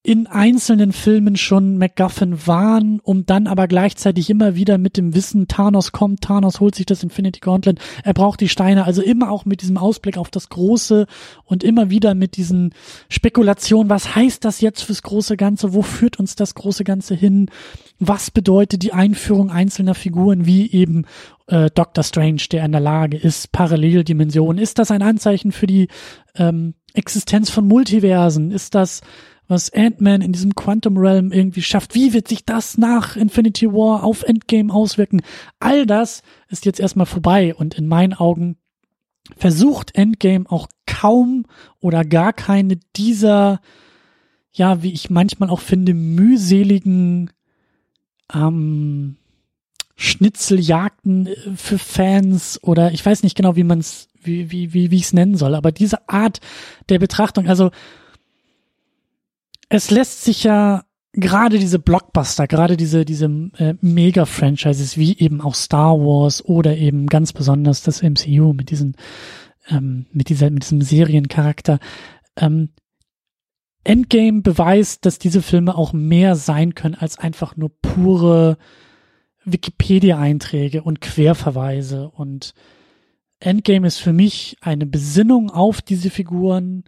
in 0.07 0.29
einzelnen 0.29 0.93
Filmen 0.93 1.35
schon 1.35 1.79
MacGuffin 1.79 2.47
waren, 2.47 3.01
um 3.03 3.27
dann 3.27 3.49
aber 3.49 3.67
gleichzeitig 3.67 4.31
immer 4.31 4.55
wieder 4.55 4.79
mit 4.79 4.97
dem 4.97 5.17
Wissen, 5.17 5.49
Thanos 5.49 5.91
kommt, 5.91 6.21
Thanos 6.21 6.61
holt 6.61 6.77
sich 6.77 6.87
das 6.87 7.03
Infinity 7.03 7.41
Gauntlet, 7.41 7.81
er 8.05 8.15
braucht 8.15 8.41
die 8.41 8.49
Steine, 8.49 8.85
also 8.85 9.03
immer 9.03 9.33
auch 9.33 9.47
mit 9.47 9.63
diesem 9.63 9.77
Ausblick 9.77 10.17
auf 10.17 10.31
das 10.31 10.49
Große 10.49 11.09
und 11.43 11.65
immer 11.65 11.91
wieder 11.91 12.15
mit 12.15 12.37
diesen 12.37 12.73
Spekulationen, 13.09 13.91
was 13.91 14.15
heißt 14.15 14.45
das 14.45 14.61
jetzt 14.61 14.83
fürs 14.83 15.03
große 15.03 15.37
Ganze, 15.37 15.75
wo 15.75 15.83
führt 15.83 16.21
uns 16.21 16.37
das 16.37 16.55
große 16.55 16.85
Ganze 16.85 17.17
hin, 17.17 17.51
was 17.99 18.31
bedeutet 18.31 18.85
die 18.85 18.93
Einführung 18.93 19.51
einzelner 19.51 19.97
Figuren, 19.97 20.47
wie 20.47 20.71
eben 20.71 21.07
äh, 21.49 21.69
Doctor 21.75 22.05
Strange, 22.05 22.43
der 22.53 22.65
in 22.65 22.71
der 22.71 22.81
Lage 22.81 23.17
ist, 23.17 23.51
Paralleldimensionen, 23.51 24.63
ist 24.63 24.79
das 24.79 24.93
ein 24.93 25.03
Anzeichen 25.03 25.51
für 25.51 25.67
die 25.67 25.89
ähm, 26.37 26.75
Existenz 26.95 27.51
von 27.51 27.67
Multiversen, 27.67 28.53
ist 28.53 28.77
das 28.77 29.01
was 29.49 29.73
Ant-Man 29.73 30.23
in 30.23 30.33
diesem 30.33 30.55
Quantum 30.55 30.97
Realm 30.97 31.33
irgendwie 31.33 31.63
schafft. 31.63 31.95
Wie 31.95 32.13
wird 32.13 32.29
sich 32.29 32.45
das 32.45 32.79
nach 32.79 33.17
Infinity 33.17 33.73
War 33.73 34.03
auf 34.03 34.23
Endgame 34.23 34.73
auswirken? 34.73 35.23
All 35.61 35.87
das 35.87 36.23
ist 36.49 36.65
jetzt 36.67 36.81
erstmal 36.81 37.07
vorbei 37.07 37.55
und 37.55 37.75
in 37.75 37.87
meinen 37.87 38.15
Augen 38.15 38.57
versucht 39.37 39.95
Endgame 39.95 40.45
auch 40.49 40.69
kaum 40.87 41.47
oder 41.81 42.05
gar 42.05 42.33
keine 42.33 42.79
dieser, 42.97 43.61
ja, 44.53 44.83
wie 44.83 44.93
ich 44.93 45.11
manchmal 45.11 45.51
auch 45.51 45.61
finde, 45.61 45.95
mühseligen 45.95 47.31
ähm, 48.33 49.17
Schnitzeljagden 49.97 51.29
für 51.57 51.79
Fans 51.79 52.63
oder 52.63 52.93
ich 52.93 53.05
weiß 53.05 53.23
nicht 53.23 53.37
genau, 53.37 53.57
wie 53.57 53.65
man 53.65 53.79
es, 53.79 54.09
wie, 54.23 54.51
wie, 54.51 54.75
wie, 54.75 54.91
wie 54.91 54.97
ich 54.97 55.05
es 55.05 55.13
nennen 55.13 55.37
soll, 55.37 55.55
aber 55.55 55.73
diese 55.73 56.09
Art 56.09 56.41
der 56.89 56.99
Betrachtung, 56.99 57.49
also 57.49 57.71
es 59.69 59.91
lässt 59.91 60.25
sich 60.25 60.45
ja 60.45 60.85
gerade 61.13 61.59
diese 61.59 61.79
Blockbuster, 61.79 62.47
gerade 62.47 62.77
diese, 62.77 63.05
diese 63.05 63.27
äh, 63.57 63.75
Mega-Franchises 63.81 64.97
wie 64.97 65.19
eben 65.19 65.41
auch 65.41 65.55
Star 65.55 65.99
Wars 65.99 66.45
oder 66.45 66.77
eben 66.77 67.07
ganz 67.07 67.33
besonders 67.33 67.83
das 67.83 68.03
MCU 68.03 68.53
mit 68.53 68.71
diesen, 68.71 68.97
ähm, 69.69 70.07
mit 70.13 70.29
dieser, 70.29 70.51
mit 70.51 70.65
diesem 70.65 70.83
Seriencharakter, 70.83 71.79
ähm, 72.37 72.71
Endgame 73.83 74.43
beweist, 74.43 75.07
dass 75.07 75.19
diese 75.19 75.43
Filme 75.43 75.77
auch 75.77 75.93
mehr 75.93 76.35
sein 76.35 76.75
können 76.75 76.97
als 76.97 77.19
einfach 77.19 77.57
nur 77.57 77.71
pure 77.81 78.59
Wikipedia-Einträge 79.45 80.83
und 80.83 81.01
Querverweise. 81.01 82.09
Und 82.11 82.53
Endgame 83.39 83.87
ist 83.87 83.99
für 83.99 84.13
mich 84.13 84.57
eine 84.61 84.87
Besinnung 84.87 85.51
auf 85.51 85.83
diese 85.83 86.11
Figuren, 86.11 86.85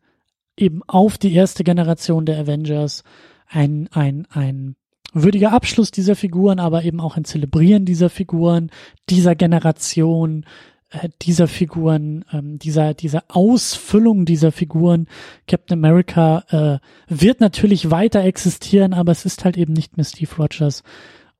eben 0.60 0.82
auf 0.86 1.18
die 1.18 1.34
erste 1.34 1.64
Generation 1.64 2.26
der 2.26 2.38
Avengers 2.38 3.04
ein, 3.46 3.88
ein, 3.92 4.26
ein 4.30 4.76
würdiger 5.12 5.52
Abschluss 5.52 5.90
dieser 5.90 6.16
Figuren, 6.16 6.60
aber 6.60 6.84
eben 6.84 7.00
auch 7.00 7.16
ein 7.16 7.24
Zelebrieren 7.24 7.84
dieser 7.84 8.10
Figuren, 8.10 8.70
dieser 9.08 9.34
Generation, 9.34 10.44
äh, 10.90 11.08
dieser 11.22 11.48
Figuren, 11.48 12.24
ähm, 12.32 12.58
dieser, 12.58 12.94
dieser 12.94 13.24
Ausfüllung 13.28 14.24
dieser 14.24 14.52
Figuren. 14.52 15.06
Captain 15.46 15.78
America 15.78 16.80
äh, 17.08 17.14
wird 17.14 17.40
natürlich 17.40 17.90
weiter 17.90 18.24
existieren, 18.24 18.94
aber 18.94 19.12
es 19.12 19.24
ist 19.24 19.44
halt 19.44 19.56
eben 19.56 19.72
nicht 19.72 19.96
mehr 19.96 20.04
Steve 20.04 20.34
Rogers. 20.36 20.82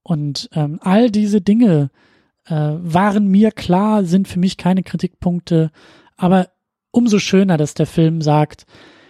Und 0.02 0.48
ähm, 0.54 0.78
all 0.83 1.11
diese 1.11 1.40
Dinge 1.40 1.90
äh, 2.46 2.54
waren 2.54 3.28
mir 3.28 3.50
klar, 3.50 4.04
sind 4.04 4.28
für 4.28 4.38
mich 4.38 4.57
keine 4.57 4.83
Kritikpunkte, 4.83 5.70
aber 6.16 6.48
umso 6.90 7.18
schöner, 7.18 7.57
dass 7.57 7.74
der 7.74 7.87
Film 7.87 8.22
sagt, 8.22 8.66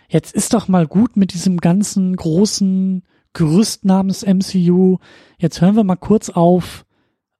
jetzt 0.08 0.34
ist 0.34 0.54
doch 0.54 0.68
mal 0.68 0.86
gut 0.86 1.16
mit 1.16 1.32
diesem 1.32 1.58
ganzen 1.58 2.16
großen 2.16 3.04
Gerüst 3.32 3.84
namens 3.84 4.24
MCU. 4.24 4.98
Jetzt 5.38 5.60
hören 5.60 5.76
wir 5.76 5.84
mal 5.84 5.96
kurz 5.96 6.30
auf, 6.30 6.86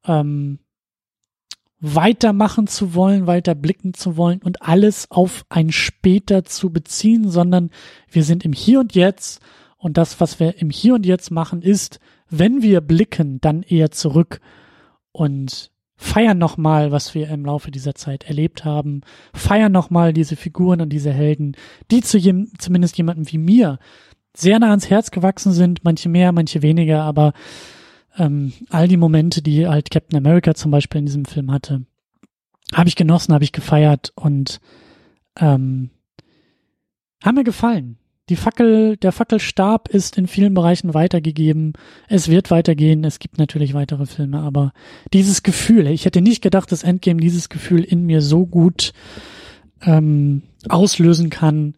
ähm, 0.05 0.59
weitermachen 1.81 2.67
zu 2.67 2.95
wollen, 2.95 3.27
weiter 3.27 3.55
blicken 3.55 3.95
zu 3.95 4.17
wollen 4.17 4.43
und 4.43 4.63
alles 4.63 5.11
auf 5.11 5.45
ein 5.49 5.71
später 5.71 6.45
zu 6.45 6.71
beziehen, 6.71 7.31
sondern 7.31 7.71
wir 8.11 8.25
sind 8.25 8.45
im 8.45 8.53
Hier 8.53 8.81
und 8.81 8.95
Jetzt 8.95 9.41
und 9.77 9.97
das, 9.97 10.21
was 10.21 10.41
wir 10.41 10.61
im 10.61 10.71
Hier 10.71 10.95
und 10.95 11.07
Jetzt 11.07 11.31
machen, 11.31 11.63
ist, 11.63 12.01
wenn 12.29 12.63
wir 12.63 12.81
blicken, 12.81 13.41
dann 13.41 13.63
eher 13.63 13.91
zurück 13.91 14.41
und 15.13 15.71
feiern 15.99 16.39
nochmal, 16.39 16.93
was 16.93 17.15
wir 17.15 17.29
im 17.29 17.45
Laufe 17.45 17.71
dieser 17.71 17.95
Zeit 17.95 18.25
erlebt 18.25 18.65
haben, 18.65 19.03
feiern 19.35 19.73
nochmal 19.73 20.13
diese 20.13 20.37
Figuren 20.37 20.81
und 20.81 20.91
diese 20.91 21.13
Helden, 21.13 21.57
die 21.91 22.01
zu 22.01 22.17
jem, 22.17 22.51
zumindest 22.57 22.97
jemandem 22.97 23.31
wie 23.31 23.39
mir 23.39 23.79
sehr 24.35 24.61
nah 24.61 24.71
ans 24.71 24.89
Herz 24.89 25.11
gewachsen 25.11 25.53
sind, 25.53 25.83
manche 25.83 26.09
mehr, 26.09 26.31
manche 26.31 26.63
weniger, 26.63 27.03
aber 27.03 27.33
ähm, 28.17 28.53
all 28.71 28.87
die 28.87 28.97
Momente, 28.97 29.43
die 29.43 29.67
halt 29.67 29.91
Captain 29.91 30.17
America 30.17 30.55
zum 30.55 30.71
Beispiel 30.71 31.01
in 31.01 31.07
diesem 31.07 31.25
Film 31.25 31.51
hatte, 31.51 31.85
habe 32.73 32.89
ich 32.89 32.97
genossen, 32.97 33.35
habe 33.35 33.45
ich 33.45 33.53
gefeiert 33.53 34.13
und 34.15 34.61
ähm, 35.37 35.91
haben 37.25 37.35
mir 37.35 37.45
gefallen. 37.45 37.99
Die 38.29 38.37
Fackel, 38.37 38.97
der 38.99 39.13
Fackelstab 39.13 39.89
ist 39.89 40.19
in 40.19 40.27
vielen 40.27 40.53
Bereichen 40.53 40.93
weitergegeben. 40.93 41.73
Es 42.09 42.29
wird 42.29 42.51
weitergehen. 42.51 43.05
Es 43.05 43.19
gibt 43.19 43.39
natürlich 43.39 43.73
weitere 43.73 44.05
Filme, 44.05 44.41
aber 44.41 44.73
dieses 45.13 45.43
Gefühl, 45.43 45.87
ich 45.87 46.05
hätte 46.05 46.21
nicht 46.21 46.43
gedacht, 46.43 46.71
dass 46.71 46.83
Endgame 46.83 47.21
dieses 47.21 47.49
Gefühl 47.49 47.83
in 47.83 48.05
mir 48.05 48.21
so 48.21 48.47
gut 48.47 48.93
ähm, 49.81 50.43
auslösen 50.69 51.31
kann, 51.31 51.75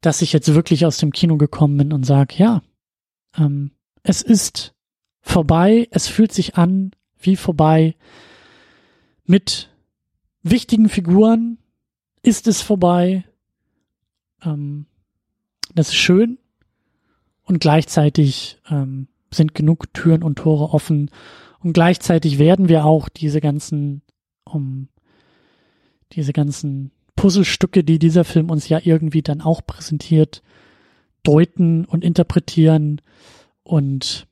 dass 0.00 0.22
ich 0.22 0.32
jetzt 0.32 0.54
wirklich 0.54 0.86
aus 0.86 0.96
dem 0.96 1.12
Kino 1.12 1.36
gekommen 1.36 1.76
bin 1.76 1.92
und 1.92 2.06
sage, 2.06 2.34
ja, 2.38 2.62
ähm, 3.36 3.72
es 4.02 4.22
ist 4.22 4.74
vorbei. 5.20 5.88
Es 5.90 6.08
fühlt 6.08 6.32
sich 6.32 6.56
an 6.56 6.92
wie 7.18 7.36
vorbei. 7.36 7.94
Mit 9.24 9.70
wichtigen 10.42 10.88
Figuren 10.88 11.58
ist 12.22 12.46
es 12.46 12.62
vorbei. 12.62 13.24
Ähm, 14.42 14.86
das 15.74 15.88
ist 15.88 15.96
schön 15.96 16.38
und 17.44 17.60
gleichzeitig 17.60 18.58
ähm, 18.70 19.08
sind 19.32 19.54
genug 19.54 19.92
Türen 19.94 20.22
und 20.22 20.36
Tore 20.36 20.72
offen 20.72 21.10
und 21.60 21.72
gleichzeitig 21.72 22.38
werden 22.38 22.68
wir 22.68 22.84
auch 22.84 23.08
diese 23.08 23.40
ganzen 23.40 24.02
um 24.44 24.88
diese 26.12 26.32
ganzen 26.32 26.90
Puzzlestücke, 27.16 27.84
die 27.84 27.98
dieser 27.98 28.24
Film 28.24 28.50
uns 28.50 28.68
ja 28.68 28.80
irgendwie 28.82 29.22
dann 29.22 29.40
auch 29.40 29.60
präsentiert, 29.64 30.42
deuten 31.22 31.84
und 31.84 32.02
interpretieren 32.02 33.00
und 33.62 34.26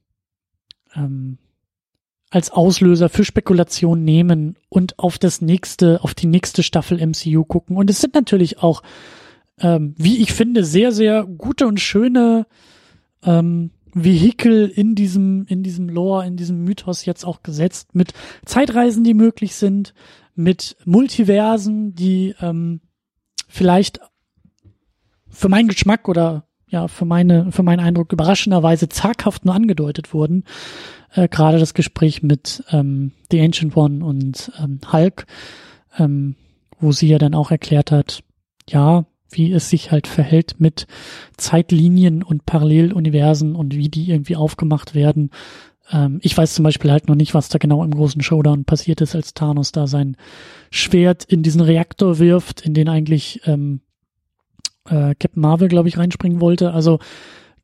ähm, 0.94 1.38
als 2.31 2.51
Auslöser 2.51 3.09
für 3.09 3.24
Spekulation 3.24 4.05
nehmen 4.05 4.57
und 4.68 4.98
auf 4.98 5.18
das 5.18 5.40
nächste, 5.40 6.03
auf 6.03 6.14
die 6.14 6.27
nächste 6.27 6.62
Staffel 6.62 6.98
MCU 7.05 7.44
gucken. 7.44 7.77
Und 7.77 7.88
es 7.88 8.01
sind 8.01 8.14
natürlich 8.14 8.59
auch 8.59 8.83
ähm, 9.61 9.94
wie 9.97 10.18
ich 10.18 10.33
finde, 10.33 10.64
sehr, 10.64 10.92
sehr 10.92 11.25
gute 11.25 11.66
und 11.66 11.81
schöne 11.81 12.47
ähm, 13.25 13.71
Vehikel 13.94 14.68
in 14.68 14.94
diesem, 14.94 15.47
in 15.47 15.62
diesem 15.62 15.88
Lore, 15.88 16.27
in 16.27 16.37
diesem 16.37 16.64
Mythos 16.64 17.05
jetzt 17.05 17.25
auch 17.25 17.42
gesetzt, 17.42 17.94
mit 17.94 18.12
Zeitreisen, 18.44 19.05
die 19.05 19.14
möglich 19.14 19.55
sind, 19.55 19.94
mit 20.35 20.77
Multiversen, 20.85 21.94
die 21.94 22.35
ähm, 22.40 22.81
vielleicht 23.49 24.01
für 25.29 25.49
meinen 25.49 25.68
Geschmack 25.68 26.09
oder 26.09 26.44
ja, 26.71 26.87
für 26.87 27.07
meine, 27.07 27.51
für 27.51 27.62
meinen 27.62 27.81
Eindruck 27.81 28.12
überraschenderweise 28.12 28.88
zaghaft 28.88 29.44
nur 29.44 29.55
angedeutet 29.55 30.12
wurden. 30.12 30.44
Äh, 31.14 31.29
Gerade 31.29 31.59
das 31.59 31.75
Gespräch 31.75 32.23
mit 32.23 32.62
ähm, 32.71 33.12
The 33.31 33.40
Ancient 33.40 33.77
One 33.77 34.05
und 34.05 34.53
ähm, 34.62 34.81
Hulk, 34.92 35.27
ähm, 35.99 36.37
wo 36.79 36.92
sie 36.92 37.09
ja 37.09 37.18
dann 37.18 37.35
auch 37.35 37.51
erklärt 37.51 37.90
hat, 37.90 38.23
ja, 38.68 39.07
wie 39.31 39.53
es 39.53 39.69
sich 39.71 39.91
halt 39.91 40.07
verhält 40.07 40.57
mit 40.59 40.87
Zeitlinien 41.37 42.23
und 42.23 42.47
Paralleluniversen 42.47 43.55
und 43.55 43.75
wie 43.75 43.88
die 43.88 44.11
irgendwie 44.11 44.37
aufgemacht 44.37 44.95
werden. 44.95 45.31
Ähm, 45.91 46.19
ich 46.23 46.37
weiß 46.37 46.55
zum 46.55 46.62
Beispiel 46.62 46.91
halt 46.91 47.09
noch 47.09 47.14
nicht, 47.14 47.35
was 47.35 47.49
da 47.49 47.59
genau 47.59 47.85
im 47.85 47.91
großen 47.91 48.23
Showdown 48.23 48.64
passiert 48.64 49.01
ist, 49.01 49.14
als 49.14 49.35
Thanos 49.35 49.73
da 49.73 49.87
sein 49.87 50.17
Schwert 50.71 51.25
in 51.25 51.43
diesen 51.43 51.61
Reaktor 51.61 52.19
wirft, 52.19 52.62
in 52.62 52.75
den 52.75 52.88
eigentlich 52.88 53.41
ähm, 53.45 53.81
äh, 54.87 55.14
Captain 55.14 55.41
Marvel, 55.43 55.69
glaube 55.69 55.88
ich, 55.88 55.99
reinspringen 55.99 56.41
wollte. 56.41 56.73
Also 56.73 56.99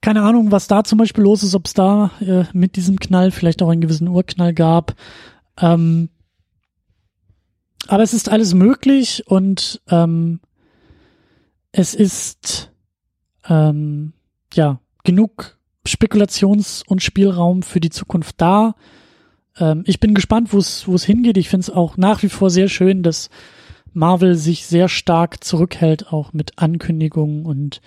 keine 0.00 0.22
Ahnung, 0.22 0.52
was 0.52 0.68
da 0.68 0.84
zum 0.84 0.98
Beispiel 0.98 1.24
los 1.24 1.42
ist, 1.42 1.54
ob 1.54 1.66
es 1.66 1.72
da 1.72 2.10
äh, 2.20 2.44
mit 2.52 2.76
diesem 2.76 3.00
Knall 3.00 3.30
vielleicht 3.30 3.62
auch 3.62 3.70
einen 3.70 3.80
gewissen 3.80 4.08
Urknall 4.08 4.52
gab. 4.52 4.94
Ähm, 5.58 6.10
aber 7.86 8.02
es 8.02 8.12
ist 8.14 8.28
alles 8.28 8.54
möglich 8.54 9.24
und 9.26 9.82
ähm, 9.90 10.40
es 11.76 11.94
ist 11.94 12.70
ähm, 13.48 14.12
ja 14.54 14.80
genug 15.02 15.58
Spekulations- 15.86 16.84
und 16.86 17.02
Spielraum 17.02 17.62
für 17.62 17.80
die 17.80 17.90
Zukunft 17.90 18.40
da. 18.40 18.76
Ähm, 19.58 19.82
ich 19.86 19.98
bin 19.98 20.14
gespannt, 20.14 20.52
wo 20.52 20.58
es 20.58 20.86
wo 20.86 20.94
es 20.94 21.04
hingeht. 21.04 21.36
Ich 21.36 21.48
finde 21.48 21.62
es 21.62 21.70
auch 21.70 21.96
nach 21.96 22.22
wie 22.22 22.28
vor 22.28 22.48
sehr 22.48 22.68
schön, 22.68 23.02
dass 23.02 23.28
Marvel 23.92 24.36
sich 24.36 24.66
sehr 24.66 24.88
stark 24.88 25.42
zurückhält, 25.42 26.12
auch 26.12 26.32
mit 26.32 26.58
Ankündigungen 26.58 27.44
und 27.44 27.80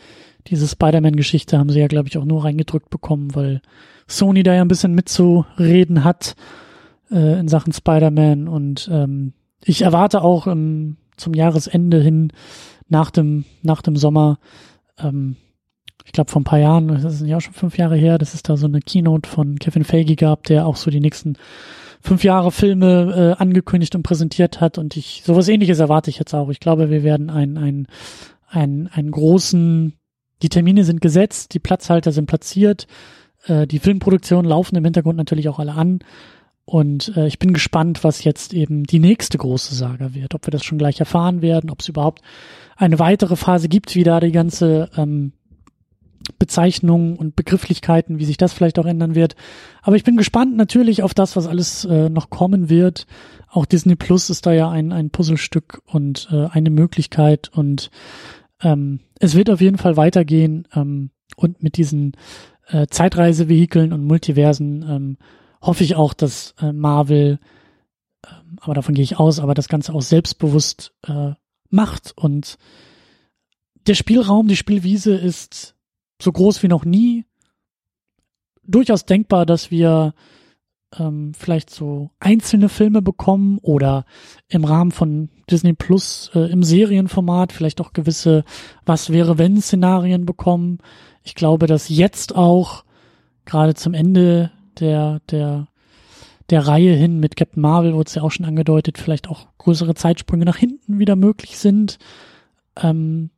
diese 0.47 0.67
Spider-Man-Geschichte 0.67 1.57
haben 1.57 1.69
sie 1.69 1.79
ja, 1.79 1.87
glaube 1.87 2.07
ich, 2.07 2.17
auch 2.17 2.23
nur 2.23 2.45
reingedrückt 2.45 2.89
bekommen, 2.89 3.35
weil 3.35 3.61
Sony 4.07 4.43
da 4.43 4.53
ja 4.53 4.61
ein 4.61 4.69
bisschen 4.69 4.95
mitzureden 4.95 6.05
hat 6.05 6.35
äh, 7.11 7.39
in 7.39 7.47
Sachen 7.49 7.73
Spider-Man 7.73 8.47
und 8.47 8.89
ähm, 8.91 9.33
ich 9.63 9.81
erwarte 9.81 10.21
auch 10.21 10.47
ähm, 10.47 10.97
zum 11.17 11.33
Jahresende 11.33 12.01
hin 12.01 12.31
nach 12.89 13.11
dem 13.11 13.45
nach 13.61 13.81
dem 13.81 13.95
Sommer 13.95 14.39
ähm, 14.97 15.37
ich 16.05 16.13
glaube 16.13 16.31
vor 16.31 16.39
ein 16.39 16.45
paar 16.45 16.59
Jahren, 16.59 16.87
das 16.87 17.03
ist 17.03 17.25
ja 17.25 17.35
auch 17.35 17.41
schon 17.41 17.53
fünf 17.53 17.77
Jahre 17.77 17.97
her, 17.97 18.17
das 18.17 18.33
ist 18.33 18.47
da 18.47 18.55
so 18.55 18.65
eine 18.65 18.79
Keynote 18.79 19.29
von 19.29 19.59
Kevin 19.59 19.83
Feige 19.83 20.15
gab, 20.15 20.45
der 20.45 20.65
auch 20.65 20.77
so 20.77 20.89
die 20.89 21.01
nächsten 21.01 21.37
fünf 22.01 22.23
Jahre 22.23 22.51
Filme 22.51 23.35
äh, 23.37 23.41
angekündigt 23.41 23.93
und 23.93 24.03
präsentiert 24.03 24.61
hat. 24.61 24.77
Und 24.77 24.95
ich 24.95 25.23
sowas 25.25 25.49
ähnliches 25.49 25.79
erwarte 25.79 26.09
ich 26.09 26.17
jetzt 26.17 26.33
auch. 26.33 26.49
Ich 26.49 26.61
glaube, 26.61 26.89
wir 26.89 27.03
werden 27.03 27.29
einen 27.29 27.57
einen 27.57 27.87
einen, 28.47 28.87
einen 28.87 29.11
großen 29.11 29.93
die 30.41 30.49
Termine 30.49 30.83
sind 30.83 31.01
gesetzt, 31.01 31.53
die 31.53 31.59
Platzhalter 31.59 32.11
sind 32.11 32.27
platziert, 32.27 32.87
äh, 33.45 33.67
die 33.67 33.79
Filmproduktionen 33.79 34.45
laufen 34.45 34.75
im 34.75 34.85
Hintergrund 34.85 35.17
natürlich 35.17 35.49
auch 35.49 35.59
alle 35.59 35.73
an. 35.73 35.99
Und 36.63 37.15
äh, 37.17 37.27
ich 37.27 37.39
bin 37.39 37.53
gespannt, 37.53 38.03
was 38.03 38.23
jetzt 38.23 38.53
eben 38.53 38.83
die 38.83 38.99
nächste 38.99 39.37
große 39.37 39.73
Saga 39.73 40.13
wird, 40.13 40.35
ob 40.35 40.45
wir 40.45 40.51
das 40.51 40.63
schon 40.63 40.77
gleich 40.77 40.99
erfahren 40.99 41.41
werden, 41.41 41.69
ob 41.69 41.79
es 41.81 41.89
überhaupt 41.89 42.21
eine 42.77 42.99
weitere 42.99 43.35
Phase 43.35 43.67
gibt, 43.67 43.95
wie 43.95 44.03
da 44.03 44.19
die 44.19 44.31
ganze 44.31 44.89
ähm, 44.95 45.33
Bezeichnungen 46.39 47.15
und 47.15 47.35
Begrifflichkeiten, 47.35 48.19
wie 48.19 48.25
sich 48.25 48.37
das 48.37 48.53
vielleicht 48.53 48.79
auch 48.79 48.85
ändern 48.85 49.15
wird. 49.15 49.35
Aber 49.81 49.95
ich 49.95 50.03
bin 50.03 50.17
gespannt 50.17 50.55
natürlich 50.55 51.03
auf 51.03 51.13
das, 51.13 51.35
was 51.35 51.47
alles 51.47 51.85
äh, 51.85 52.09
noch 52.09 52.29
kommen 52.29 52.69
wird. 52.69 53.07
Auch 53.49 53.65
Disney 53.65 53.95
Plus 53.95 54.29
ist 54.29 54.45
da 54.45 54.51
ja 54.51 54.69
ein, 54.69 54.91
ein 54.91 55.09
Puzzlestück 55.09 55.81
und 55.85 56.27
äh, 56.31 56.47
eine 56.47 56.69
Möglichkeit 56.69 57.49
und 57.49 57.89
ähm, 58.61 58.99
es 59.19 59.35
wird 59.35 59.49
auf 59.49 59.61
jeden 59.61 59.77
Fall 59.77 59.97
weitergehen 59.97 60.67
ähm, 60.73 61.11
und 61.35 61.63
mit 61.63 61.77
diesen 61.77 62.13
äh, 62.67 62.87
Zeitreisevehikeln 62.87 63.93
und 63.93 64.03
Multiversen 64.03 64.83
ähm, 64.87 65.17
hoffe 65.61 65.83
ich 65.83 65.95
auch, 65.95 66.13
dass 66.13 66.55
äh, 66.59 66.73
Marvel, 66.73 67.39
äh, 68.23 68.29
aber 68.61 68.73
davon 68.73 68.95
gehe 68.95 69.03
ich 69.03 69.19
aus, 69.19 69.39
aber 69.39 69.53
das 69.53 69.69
Ganze 69.69 69.93
auch 69.93 70.01
selbstbewusst 70.01 70.93
äh, 71.07 71.33
macht 71.69 72.13
und 72.15 72.57
der 73.87 73.93
Spielraum, 73.93 74.47
die 74.47 74.55
Spielwiese 74.55 75.15
ist 75.15 75.75
so 76.21 76.31
groß 76.31 76.61
wie 76.63 76.67
noch 76.67 76.85
nie. 76.85 77.25
Durchaus 78.63 79.05
denkbar, 79.05 79.45
dass 79.45 79.71
wir 79.71 80.13
ähm, 80.97 81.33
vielleicht 81.33 81.69
so 81.69 82.11
einzelne 82.19 82.69
Filme 82.69 83.01
bekommen 83.01 83.59
oder 83.61 84.05
im 84.47 84.65
Rahmen 84.65 84.91
von 84.91 85.29
Disney 85.49 85.73
Plus 85.73 86.31
äh, 86.33 86.51
im 86.51 86.63
Serienformat 86.63 87.51
vielleicht 87.51 87.81
auch 87.81 87.93
gewisse 87.93 88.43
Was 88.85 89.09
wäre 89.09 89.37
wenn 89.37 89.61
Szenarien 89.61 90.25
bekommen. 90.25 90.79
Ich 91.23 91.35
glaube, 91.35 91.67
dass 91.67 91.89
jetzt 91.89 92.35
auch 92.35 92.83
gerade 93.45 93.75
zum 93.75 93.93
Ende 93.93 94.51
der 94.79 95.21
der 95.29 95.67
der 96.49 96.65
Reihe 96.65 96.93
hin 96.93 97.19
mit 97.19 97.35
Captain 97.35 97.61
Marvel 97.61 97.93
wurde 97.93 98.07
es 98.07 98.15
ja 98.15 98.21
auch 98.21 98.31
schon 98.31 98.45
angedeutet, 98.45 98.97
vielleicht 98.97 99.27
auch 99.27 99.47
größere 99.57 99.95
Zeitsprünge 99.95 100.45
nach 100.45 100.57
hinten 100.57 100.99
wieder 100.99 101.15
möglich 101.15 101.57
sind. 101.57 101.97
Ähm, 102.81 103.29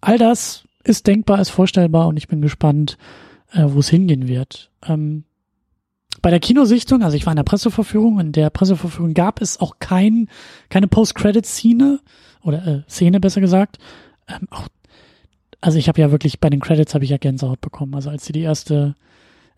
all 0.00 0.18
das 0.18 0.64
ist 0.84 1.06
denkbar, 1.06 1.40
ist 1.40 1.50
vorstellbar 1.50 2.06
und 2.08 2.16
ich 2.16 2.28
bin 2.28 2.40
gespannt, 2.40 2.96
äh, 3.52 3.64
wo 3.66 3.80
es 3.80 3.88
hingehen 3.88 4.28
wird. 4.28 4.70
Ähm, 4.86 5.24
bei 6.22 6.30
der 6.30 6.40
Kinosichtung, 6.40 7.02
also 7.02 7.16
ich 7.16 7.26
war 7.26 7.32
in 7.32 7.36
der 7.36 7.44
Presseverführung, 7.44 8.18
in 8.20 8.32
der 8.32 8.50
Presseverführung 8.50 9.14
gab 9.14 9.40
es 9.40 9.60
auch 9.60 9.78
kein, 9.78 10.28
keine 10.68 10.88
Post-Credit-Szene 10.88 12.00
oder 12.42 12.66
äh, 12.66 12.82
Szene 12.88 13.20
besser 13.20 13.40
gesagt. 13.40 13.78
Ähm, 14.28 14.48
auch, 14.50 14.68
also 15.60 15.78
ich 15.78 15.88
habe 15.88 16.00
ja 16.00 16.10
wirklich 16.10 16.40
bei 16.40 16.50
den 16.50 16.60
Credits 16.60 16.94
habe 16.94 17.04
ich 17.04 17.10
ja 17.10 17.18
Gänsehaut 17.18 17.60
bekommen. 17.60 17.94
Also 17.94 18.10
als 18.10 18.24
sie 18.24 18.32
die 18.32 18.42
erste 18.42 18.94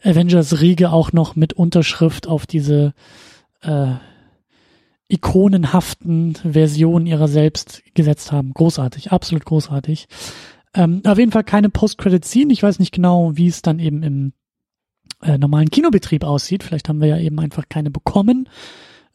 Avengers-Riege 0.03 0.91
auch 0.91 1.13
noch 1.13 1.37
mit 1.37 1.53
Unterschrift 1.53 2.27
auf 2.27 2.47
diese 2.47 2.95
äh, 3.63 3.95
ikonenhaften 5.09 6.37
Version 6.37 7.07
ihrer 7.07 7.29
selbst 7.29 7.83
gesetzt 7.95 8.33
haben. 8.33 8.55
Großartig, 8.55 9.11
absolut 9.11 9.45
großartig. 9.45 10.07
Ähm, 10.75 11.03
auf 11.05 11.19
jeden 11.19 11.33
Fall 11.33 11.45
keine 11.45 11.69
Post-Credit-Scene. 11.69 12.53
Ich 12.53 12.63
weiß 12.63 12.79
nicht 12.79 12.93
genau, 12.93 13.37
wie 13.37 13.49
es 13.49 13.63
dann 13.63 13.81
eben 13.81 14.03
im 14.03 14.33
äh, 15.23 15.37
normalen 15.37 15.71
Kinobetrieb 15.71 16.25
aussieht. 16.25 16.63
Vielleicht 16.63 16.89
haben 16.89 17.01
wir 17.01 17.09
ja 17.09 17.19
eben 17.19 17.39
einfach 17.41 17.69
keine 17.69 17.91
bekommen. 17.91 18.49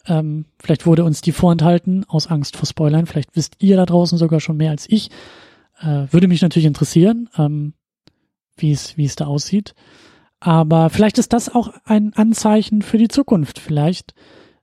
Ähm, 0.08 0.46
vielleicht 0.60 0.86
wurde 0.86 1.04
uns 1.04 1.22
die 1.22 1.32
vorenthalten 1.32 2.04
aus 2.08 2.28
Angst 2.28 2.58
vor 2.58 2.68
Spoilern. 2.68 3.06
Vielleicht 3.06 3.36
wisst 3.36 3.56
ihr 3.60 3.78
da 3.78 3.86
draußen 3.86 4.18
sogar 4.18 4.40
schon 4.40 4.58
mehr 4.58 4.72
als 4.72 4.88
ich. 4.90 5.10
Äh, 5.80 6.08
würde 6.12 6.28
mich 6.28 6.42
natürlich 6.42 6.68
interessieren, 6.68 7.30
ähm, 7.38 7.74
wie 8.58 8.72
es 8.72 8.98
wie 8.98 9.06
es 9.06 9.16
da 9.16 9.26
aussieht. 9.26 9.74
Aber 10.46 10.92
vielleicht 10.92 11.18
ist 11.18 11.34
das 11.34 11.50
auch 11.50 11.74
ein 11.86 12.14
Anzeichen 12.14 12.84
für 12.84 13.00
die 13.00 13.08
Zukunft. 13.08 13.58
Vielleicht 13.58 14.14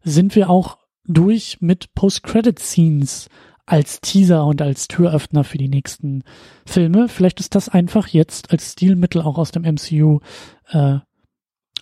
sind 0.04 0.36
wir 0.36 0.48
auch 0.48 0.78
durch 1.04 1.60
mit 1.60 1.92
Post-Credit-Scenes 1.96 3.28
als 3.66 4.00
Teaser 4.00 4.46
und 4.46 4.62
als 4.62 4.86
Türöffner 4.86 5.42
für 5.42 5.58
die 5.58 5.68
nächsten 5.68 6.22
Filme. 6.64 7.08
Vielleicht 7.08 7.40
ist 7.40 7.56
das 7.56 7.68
einfach 7.68 8.06
jetzt 8.06 8.52
als 8.52 8.74
Stilmittel 8.74 9.22
auch 9.22 9.38
aus 9.38 9.50
dem 9.50 9.64
MCU 9.64 10.20
äh, 10.68 11.00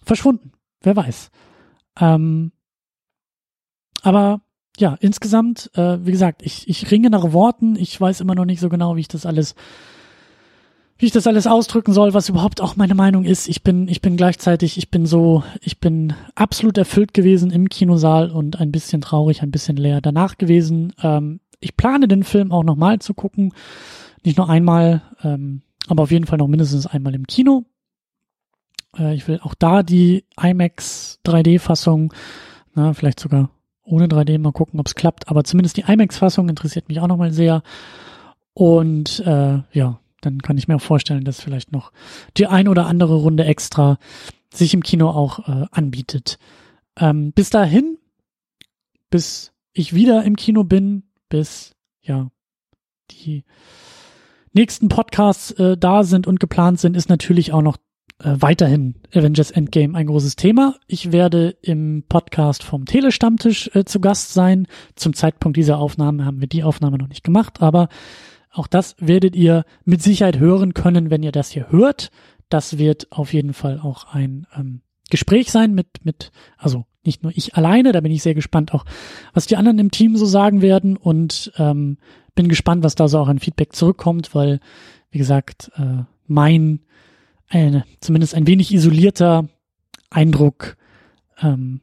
verschwunden. 0.03 0.53
Wer 0.81 0.97
weiß. 0.97 1.31
Ähm, 2.01 2.53
aber 4.01 4.41
ja, 4.79 4.97
insgesamt, 4.99 5.71
äh, 5.75 5.99
wie 6.07 6.13
gesagt, 6.13 6.41
ich, 6.41 6.67
ich 6.71 6.91
ringe 6.91 7.11
nach 7.11 7.35
Worten. 7.35 7.77
Ich 7.77 8.01
weiß 8.01 8.23
immer 8.23 8.35
noch 8.35 8.47
nicht 8.47 8.61
so 8.61 8.71
genau, 8.71 8.97
wie 8.97 9.01
ich 9.01 9.09
das 9.09 9.27
alles, 9.27 9.55
wie 11.01 11.07
ich 11.07 11.13
das 11.13 11.27
alles 11.27 11.47
ausdrücken 11.47 11.95
soll, 11.95 12.13
was 12.13 12.29
überhaupt 12.29 12.61
auch 12.61 12.77
meine 12.77 12.95
Meinung 12.95 13.25
ist. 13.25 13.49
Ich 13.49 13.63
bin, 13.63 13.89
ich 13.89 14.03
bin 14.03 14.19
gleichzeitig, 14.19 14.77
ich 14.77 14.91
bin 14.91 15.07
so, 15.07 15.43
ich 15.63 15.81
bin 15.81 16.13
absolut 16.35 16.77
erfüllt 16.77 17.15
gewesen 17.15 17.51
im 17.51 17.71
Kinosaal 17.71 18.31
und 18.31 18.61
ein 18.61 18.71
bisschen 18.71 19.01
traurig, 19.01 19.43
ein 19.43 19.51
bisschen 19.51 19.79
leer 19.79 20.03
danach 20.03 20.37
gewesen. 20.37 20.93
Ähm, 21.03 21.41
ich 21.59 21.75
plane 21.75 22.07
den 22.07 22.23
Film 22.23 22.53
auch 22.53 22.65
nochmal 22.65 22.99
zu 22.99 23.15
gucken. 23.15 23.55
Nicht 24.25 24.37
nur 24.37 24.51
einmal, 24.51 25.01
ähm, 25.25 25.63
aber 25.89 26.03
auf 26.03 26.11
jeden 26.11 26.27
Fall 26.27 26.37
noch 26.37 26.49
mindestens 26.49 26.87
einmal 26.87 27.15
im 27.15 27.27
Kino. 27.27 27.65
Äh, 28.99 29.15
ich 29.15 29.27
will 29.27 29.41
auch 29.43 29.55
da 29.55 29.83
die 29.83 30.25
IMAX 30.39 31.19
3D-Fassung, 31.25 32.13
na, 32.75 32.93
vielleicht 32.93 33.21
sogar 33.21 33.49
ohne 33.85 34.07
3D 34.07 34.39
mal 34.39 34.53
gucken, 34.53 34.79
ob 34.79 34.87
es 34.87 34.95
klappt. 34.95 35.29
Aber 35.29 35.45
zumindest 35.45 35.79
die 35.79 35.85
IMAX-Fassung 35.91 36.51
interessiert 36.51 36.91
mich 36.91 37.01
auch 37.01 37.09
nochmal 37.09 37.33
sehr. 37.33 37.63
Und 38.53 39.21
äh, 39.21 39.61
ja, 39.73 39.99
dann 40.21 40.43
kann 40.43 40.59
ich 40.59 40.69
mir 40.69 40.77
auch 40.77 40.83
vorstellen, 40.83 41.25
dass 41.25 41.41
vielleicht 41.41 41.73
noch 41.73 41.93
die 42.37 42.47
ein 42.47 42.69
oder 42.69 42.87
andere 42.87 43.15
Runde 43.17 43.45
extra 43.45 43.99
sich 44.53 44.75
im 44.75 44.83
Kino 44.83 45.09
auch 45.09 45.49
äh, 45.49 45.67
anbietet. 45.71 46.39
Ähm, 46.99 47.33
bis 47.33 47.51
dahin, 47.51 47.99
bis 49.11 49.53
ich 49.73 49.95
wieder 49.95 50.25
im 50.25 50.37
Kino 50.37 50.65
bin, 50.65 51.05
bis 51.29 51.75
ja 52.03 52.31
die 53.11 53.45
nächsten 54.53 54.89
Podcasts 54.89 55.53
äh, 55.53 55.77
da 55.77 56.05
sind 56.05 56.27
und 56.27 56.41
geplant 56.41 56.81
sind, 56.81 56.97
ist 56.97 57.09
natürlich 57.09 57.53
auch 57.53 57.63
noch 57.63 57.77
äh, 58.23 58.37
weiterhin 58.41 58.97
Avengers 59.15 59.51
Endgame 59.51 59.97
ein 59.97 60.07
großes 60.07 60.37
Thema. 60.37 60.77
Ich 60.87 61.13
werde 61.13 61.57
im 61.63 62.05
Podcast 62.09 62.63
vom 62.63 62.85
Telestammtisch 62.85 63.71
äh, 63.75 63.85
zu 63.85 64.01
Gast 64.01 64.35
sein. 64.35 64.67
Zum 64.97 65.15
Zeitpunkt 65.15 65.57
dieser 65.57 65.79
Aufnahme 65.79 66.25
haben 66.25 66.41
wir 66.41 66.49
die 66.49 66.65
Aufnahme 66.65 66.99
noch 66.99 67.09
nicht 67.09 67.25
gemacht, 67.25 67.63
aber 67.63 67.89
auch 68.51 68.67
das 68.67 68.97
werdet 68.99 69.37
ihr 69.37 69.65
mit 69.85 70.03
Sicherheit 70.03 70.39
hören 70.39 70.75
können, 70.75 71.11
wenn 71.11 71.23
ihr 71.23 71.33
das 71.33 71.51
hier 71.51 71.71
hört. 71.71 72.11
Das 72.49 72.79
wird 72.79 73.11
auf 73.13 73.33
jeden 73.33 73.55
Fall 73.55 73.79
auch 73.81 74.13
ein 74.13 74.47
ähm, 74.57 74.83
Gespräch 75.09 75.51
sein 75.51 75.75
mit, 75.75 76.05
mit, 76.05 76.33
also 76.57 76.85
nicht 77.05 77.23
nur 77.23 77.33
ich 77.35 77.55
alleine, 77.55 77.93
da 77.93 78.01
bin 78.01 78.13
ich 78.13 78.23
sehr 78.23 78.35
gespannt 78.35 78.75
auch, 78.75 78.85
was 79.33 79.47
die 79.47 79.57
anderen 79.57 79.79
im 79.79 79.91
Team 79.91 80.17
so 80.17 80.27
sagen 80.27 80.63
werden 80.63 80.97
und 80.97 81.53
ähm, 81.57 81.99
bin 82.35 82.49
gespannt, 82.49 82.85
was 82.85 82.95
da 82.95 83.09
so 83.09 83.19
auch 83.19 83.29
an 83.29 83.39
Feedback 83.39 83.73
zurückkommt, 83.73 84.35
weil, 84.35 84.61
wie 85.11 85.19
gesagt, 85.19 85.71
äh, 85.77 86.05
mein 86.27 86.81
ein, 87.49 87.83
zumindest 88.01 88.35
ein 88.35 88.47
wenig 88.47 88.73
isolierter 88.73 89.49
Eindruck 90.09 90.77
ähm, 91.43 91.81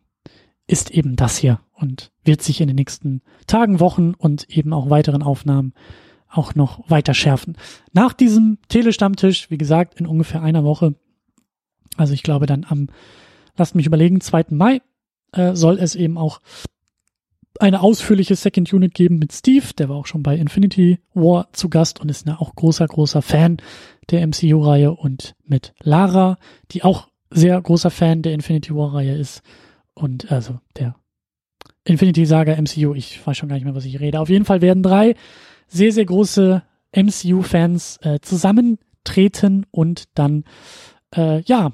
ist 0.65 0.91
eben 0.91 1.15
das 1.15 1.37
hier 1.37 1.59
und 1.73 2.11
wird 2.23 2.41
sich 2.41 2.61
in 2.61 2.67
den 2.67 2.75
nächsten 2.75 3.21
Tagen, 3.47 3.79
Wochen 3.79 4.13
und 4.13 4.49
eben 4.49 4.73
auch 4.73 4.89
weiteren 4.89 5.23
Aufnahmen 5.23 5.73
auch 6.29 6.55
noch 6.55 6.89
weiter 6.89 7.13
schärfen. 7.13 7.57
Nach 7.93 8.13
diesem 8.13 8.57
Telestammtisch, 8.69 9.49
wie 9.49 9.57
gesagt, 9.57 9.99
in 9.99 10.07
ungefähr 10.07 10.41
einer 10.41 10.63
Woche, 10.63 10.95
also 11.95 12.13
ich 12.13 12.23
glaube 12.23 12.45
dann 12.45 12.65
am, 12.67 12.89
lasst 13.55 13.75
mich 13.75 13.85
überlegen, 13.85 14.21
2. 14.21 14.45
Mai, 14.49 14.81
äh, 15.31 15.55
soll 15.55 15.79
es 15.79 15.95
eben 15.95 16.17
auch 16.17 16.41
eine 17.59 17.81
ausführliche 17.81 18.35
Second 18.35 18.71
Unit 18.71 18.93
geben 18.93 19.17
mit 19.17 19.33
Steve, 19.33 19.73
der 19.77 19.89
war 19.89 19.95
auch 19.95 20.05
schon 20.05 20.21
bei 20.21 20.35
Infinity 20.35 20.99
War 21.13 21.51
zu 21.53 21.69
Gast 21.69 21.99
und 21.99 22.09
ist 22.09 22.27
ja 22.27 22.39
auch 22.39 22.55
großer, 22.55 22.85
großer 22.85 23.21
Fan 23.21 23.57
der 24.11 24.25
MCU-Reihe 24.27 24.91
und 24.91 25.35
mit 25.43 25.73
Lara, 25.81 26.37
die 26.71 26.83
auch 26.83 27.09
sehr 27.29 27.59
großer 27.59 27.89
Fan 27.89 28.21
der 28.21 28.33
Infinity 28.33 28.73
War-Reihe 28.73 29.15
ist 29.15 29.41
und 29.93 30.31
also 30.31 30.59
der 30.77 30.95
Infinity 31.83 32.25
Saga 32.25 32.55
MCU, 32.55 32.93
ich 32.93 33.25
weiß 33.25 33.37
schon 33.37 33.49
gar 33.49 33.55
nicht 33.55 33.65
mehr, 33.65 33.75
was 33.75 33.85
ich 33.85 33.99
rede. 33.99 34.19
Auf 34.19 34.29
jeden 34.29 34.45
Fall 34.45 34.61
werden 34.61 34.83
drei 34.83 35.15
sehr, 35.67 35.91
sehr 35.91 36.05
große 36.05 36.63
MCU-Fans 36.95 37.97
äh, 38.01 38.19
zusammentreten 38.21 39.65
und 39.71 40.05
dann 40.15 40.43
äh, 41.15 41.41
ja 41.41 41.71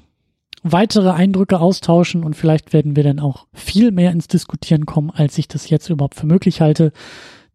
weitere 0.62 1.10
Eindrücke 1.10 1.60
austauschen 1.60 2.24
und 2.24 2.34
vielleicht 2.34 2.72
werden 2.72 2.96
wir 2.96 3.04
dann 3.04 3.20
auch 3.20 3.46
viel 3.52 3.92
mehr 3.92 4.10
ins 4.10 4.28
Diskutieren 4.28 4.86
kommen, 4.86 5.10
als 5.10 5.36
ich 5.38 5.46
das 5.46 5.68
jetzt 5.68 5.90
überhaupt 5.90 6.14
für 6.14 6.26
möglich 6.26 6.60
halte. 6.60 6.92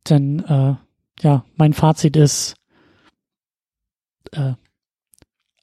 Denn 0.08 0.39
äh, 0.45 0.75
ja, 1.21 1.45
mein 1.56 1.73
Fazit 1.73 2.15
ist 2.15 2.56
äh, 4.32 4.54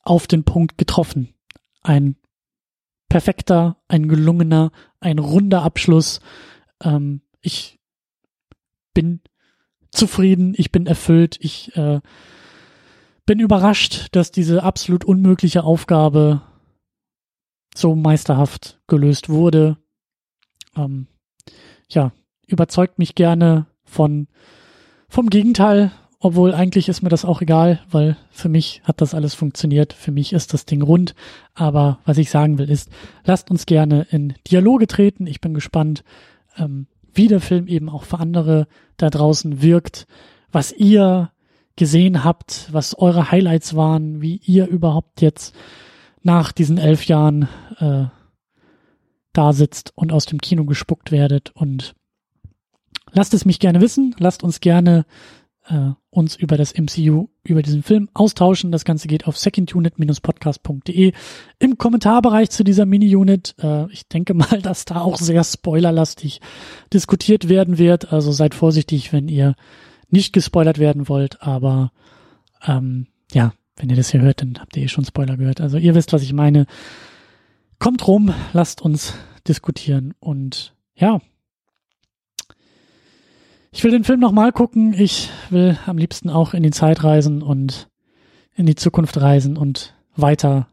auf 0.03 0.27
den 0.27 0.45
Punkt 0.45 0.77
getroffen. 0.77 1.35
Ein 1.83 2.17
perfekter, 3.09 3.77
ein 3.87 4.09
gelungener, 4.09 4.73
ein 5.01 5.21
runder 5.21 5.63
Abschluss. 5.63 6.21
Ähm, 6.83 7.23
ich 7.41 7.79
bin 8.93 9.21
zufrieden, 9.97 10.55
ich 10.57 10.71
bin 10.71 10.87
erfüllt, 10.87 11.37
ich 11.41 11.75
äh, 11.77 12.01
bin 13.25 13.41
überrascht, 13.41 14.09
dass 14.13 14.31
diese 14.31 14.63
absolut 14.63 15.05
unmögliche 15.05 15.65
Aufgabe 15.65 16.43
so 17.75 17.95
meisterhaft 17.95 18.81
gelöst 18.87 19.29
wurde. 19.29 19.77
Ähm, 20.77 21.09
ja, 21.89 22.13
überzeugt 22.47 22.99
mich 22.99 23.15
gerne 23.15 23.67
von 23.85 24.29
vom 25.09 25.31
Gegenteil, 25.31 25.93
obwohl 26.19 26.55
eigentlich 26.55 26.89
ist 26.89 27.03
mir 27.03 27.09
das 27.09 27.25
auch 27.25 27.43
egal, 27.43 27.81
weil 27.91 28.17
für 28.31 28.49
mich 28.49 28.83
hat 28.85 29.01
das 29.01 29.15
alles 29.15 29.35
funktioniert, 29.35 29.93
für 29.93 30.11
mich 30.11 30.33
ist 30.33 30.53
das 30.55 30.65
Ding 30.65 30.83
rund. 30.83 31.15
Aber 31.55 32.01
was 32.05 32.19
ich 32.19 32.31
sagen 32.31 32.59
will 32.59 32.71
ist, 32.71 32.91
lasst 33.25 33.51
uns 33.51 33.67
gerne 33.67 34.07
in 34.11 34.35
Dialoge 34.51 34.87
treten. 34.87 35.27
Ich 35.27 35.41
bin 35.41 35.55
gespannt, 35.55 36.03
ähm, 36.57 36.87
wie 37.17 37.29
der 37.29 37.41
Film 37.41 37.67
eben 37.67 37.89
auch 37.89 38.05
für 38.05 38.19
andere 38.19 38.67
da 38.97 39.11
draußen 39.11 39.63
wirkt, 39.63 40.07
was 40.53 40.73
ihr 40.73 41.31
gesehen 41.77 42.25
habt, 42.25 42.69
was 42.73 42.99
eure 42.99 43.31
Highlights 43.31 43.77
waren, 43.77 44.23
wie 44.23 44.41
ihr 44.45 44.67
überhaupt 44.67 45.21
jetzt 45.21 45.55
nach 46.23 46.53
diesen 46.53 46.79
elf 46.79 47.05
Jahren 47.05 47.49
äh, 47.79 48.07
da 49.33 49.53
sitzt 49.53 49.93
und 49.95 50.13
aus 50.13 50.25
dem 50.25 50.41
Kino 50.41 50.65
gespuckt 50.65 51.13
werdet. 51.13 51.51
Und 51.55 51.95
lasst 53.13 53.35
es 53.35 53.45
mich 53.45 53.61
gerne 53.61 53.81
wissen. 53.81 54.15
Lasst 54.19 54.43
uns 54.43 54.61
gerne 54.61 55.05
äh, 55.69 55.91
uns 56.11 56.37
über 56.37 56.57
das 56.57 56.75
MCU, 56.77 57.29
über 57.45 57.63
diesen 57.63 57.83
Film 57.83 58.09
austauschen. 58.15 58.73
Das 58.73 58.85
Ganze 58.85 59.09
geht 59.09 59.27
auf 59.27 59.37
secondunit-podcast.de. 59.37 61.13
Im 61.59 61.79
Kommentarbereich 61.79 62.51
zu 62.51 62.65
dieser 62.65 62.87
Mini-Unit, 62.87 63.55
äh, 63.61 63.91
ich 63.93 64.09
denke 64.09 64.35
mal, 64.35 64.61
dass 64.63 64.85
da 64.85 65.01
auch 65.01 65.19
sehr 65.19 65.45
spoilerlastig 65.45 66.41
diskutiert 66.93 67.49
werden 67.49 67.79
wird. 67.79 68.13
Also 68.13 68.33
seid 68.33 68.55
vorsichtig, 68.55 69.13
wenn 69.13 69.29
ihr 69.29 69.55
nicht 70.09 70.33
gespoilert 70.33 70.79
werden 70.79 71.09
wollt. 71.09 71.43
Aber 71.43 71.93
ähm, 72.67 73.07
ja, 73.33 73.53
wenn 73.77 73.91
ihr 73.91 73.97
das 73.97 74.11
hier 74.11 74.21
hört, 74.23 74.43
dann 74.43 74.59
habt 74.59 74.77
ihr 74.77 74.85
eh 74.85 74.89
schon 74.89 75.05
Spoiler 75.05 75.37
gehört. 75.37 75.61
Also 75.61 75.79
ihr 75.79 75.95
wisst, 75.95 76.13
was 76.13 76.23
ich 76.23 76.33
meine. 76.33 76.67
Kommt 77.79 78.07
rum, 78.07 78.33
lasst 78.55 78.81
uns 78.81 79.15
diskutieren 79.47 80.15
und 80.19 80.75
ja. 80.95 81.21
Ich 83.77 83.85
will 83.85 83.91
den 83.91 84.05
Film 84.05 84.21
nochmal 84.21 84.53
gucken. 84.53 84.95
Ich 84.95 85.29
will 85.51 85.79
am 85.85 85.99
liebsten 85.99 86.31
auch 86.31 86.55
in 86.55 86.63
die 86.63 86.71
Zeit 86.71 87.05
reisen 87.05 87.43
und 87.43 87.91
in 88.55 88.65
die 88.65 88.75
Zukunft 88.75 89.21
reisen 89.21 89.59
und 89.59 89.95
weiter 90.15 90.69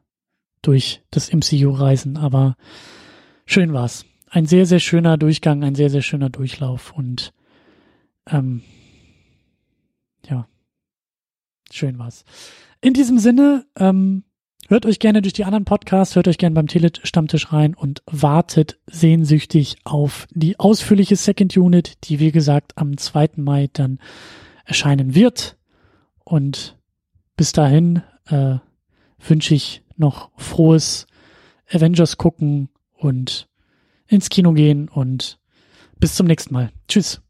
durch 0.61 1.03
das 1.11 1.29
MCU 1.29 1.71
reisen. 1.71 2.15
Aber 2.15 2.55
schön 3.45 3.73
war's. 3.73 4.05
Ein 4.29 4.45
sehr, 4.45 4.65
sehr 4.65 4.79
schöner 4.79 5.17
Durchgang, 5.17 5.65
ein 5.65 5.75
sehr, 5.75 5.89
sehr 5.89 6.01
schöner 6.01 6.29
Durchlauf 6.29 6.93
und 6.93 7.33
ähm, 8.25 8.61
ja, 10.25 10.47
schön 11.73 11.99
war's. 11.99 12.23
In 12.79 12.93
diesem 12.93 13.19
Sinne, 13.19 13.65
ähm, 13.75 14.23
hört 14.69 14.85
euch 14.85 14.99
gerne 14.99 15.21
durch 15.21 15.33
die 15.33 15.45
anderen 15.45 15.65
Podcasts, 15.65 16.15
hört 16.15 16.27
euch 16.27 16.37
gerne 16.37 16.53
beim 16.53 16.67
Telet-Stammtisch 16.67 17.51
rein 17.51 17.73
und 17.73 18.03
wartet 18.05 18.79
sehnsüchtig 18.87 19.77
auf 19.83 20.27
die 20.31 20.59
ausführliche 20.59 21.15
Second 21.15 21.55
Unit, 21.57 22.05
die 22.05 22.19
wie 22.19 22.31
gesagt 22.31 22.73
am 22.77 22.97
2. 22.97 23.31
Mai 23.37 23.69
dann 23.71 23.99
erscheinen 24.65 25.15
wird. 25.15 25.57
Und 26.23 26.77
bis 27.35 27.51
dahin 27.51 28.03
äh, 28.27 28.57
wünsche 29.19 29.55
ich 29.55 29.83
noch 29.97 30.31
frohes 30.37 31.07
Avengers 31.71 32.17
gucken 32.17 32.69
und 32.93 33.47
ins 34.07 34.29
Kino 34.29 34.53
gehen 34.53 34.89
und 34.89 35.39
bis 35.99 36.15
zum 36.15 36.27
nächsten 36.27 36.53
Mal. 36.53 36.71
Tschüss. 36.87 37.22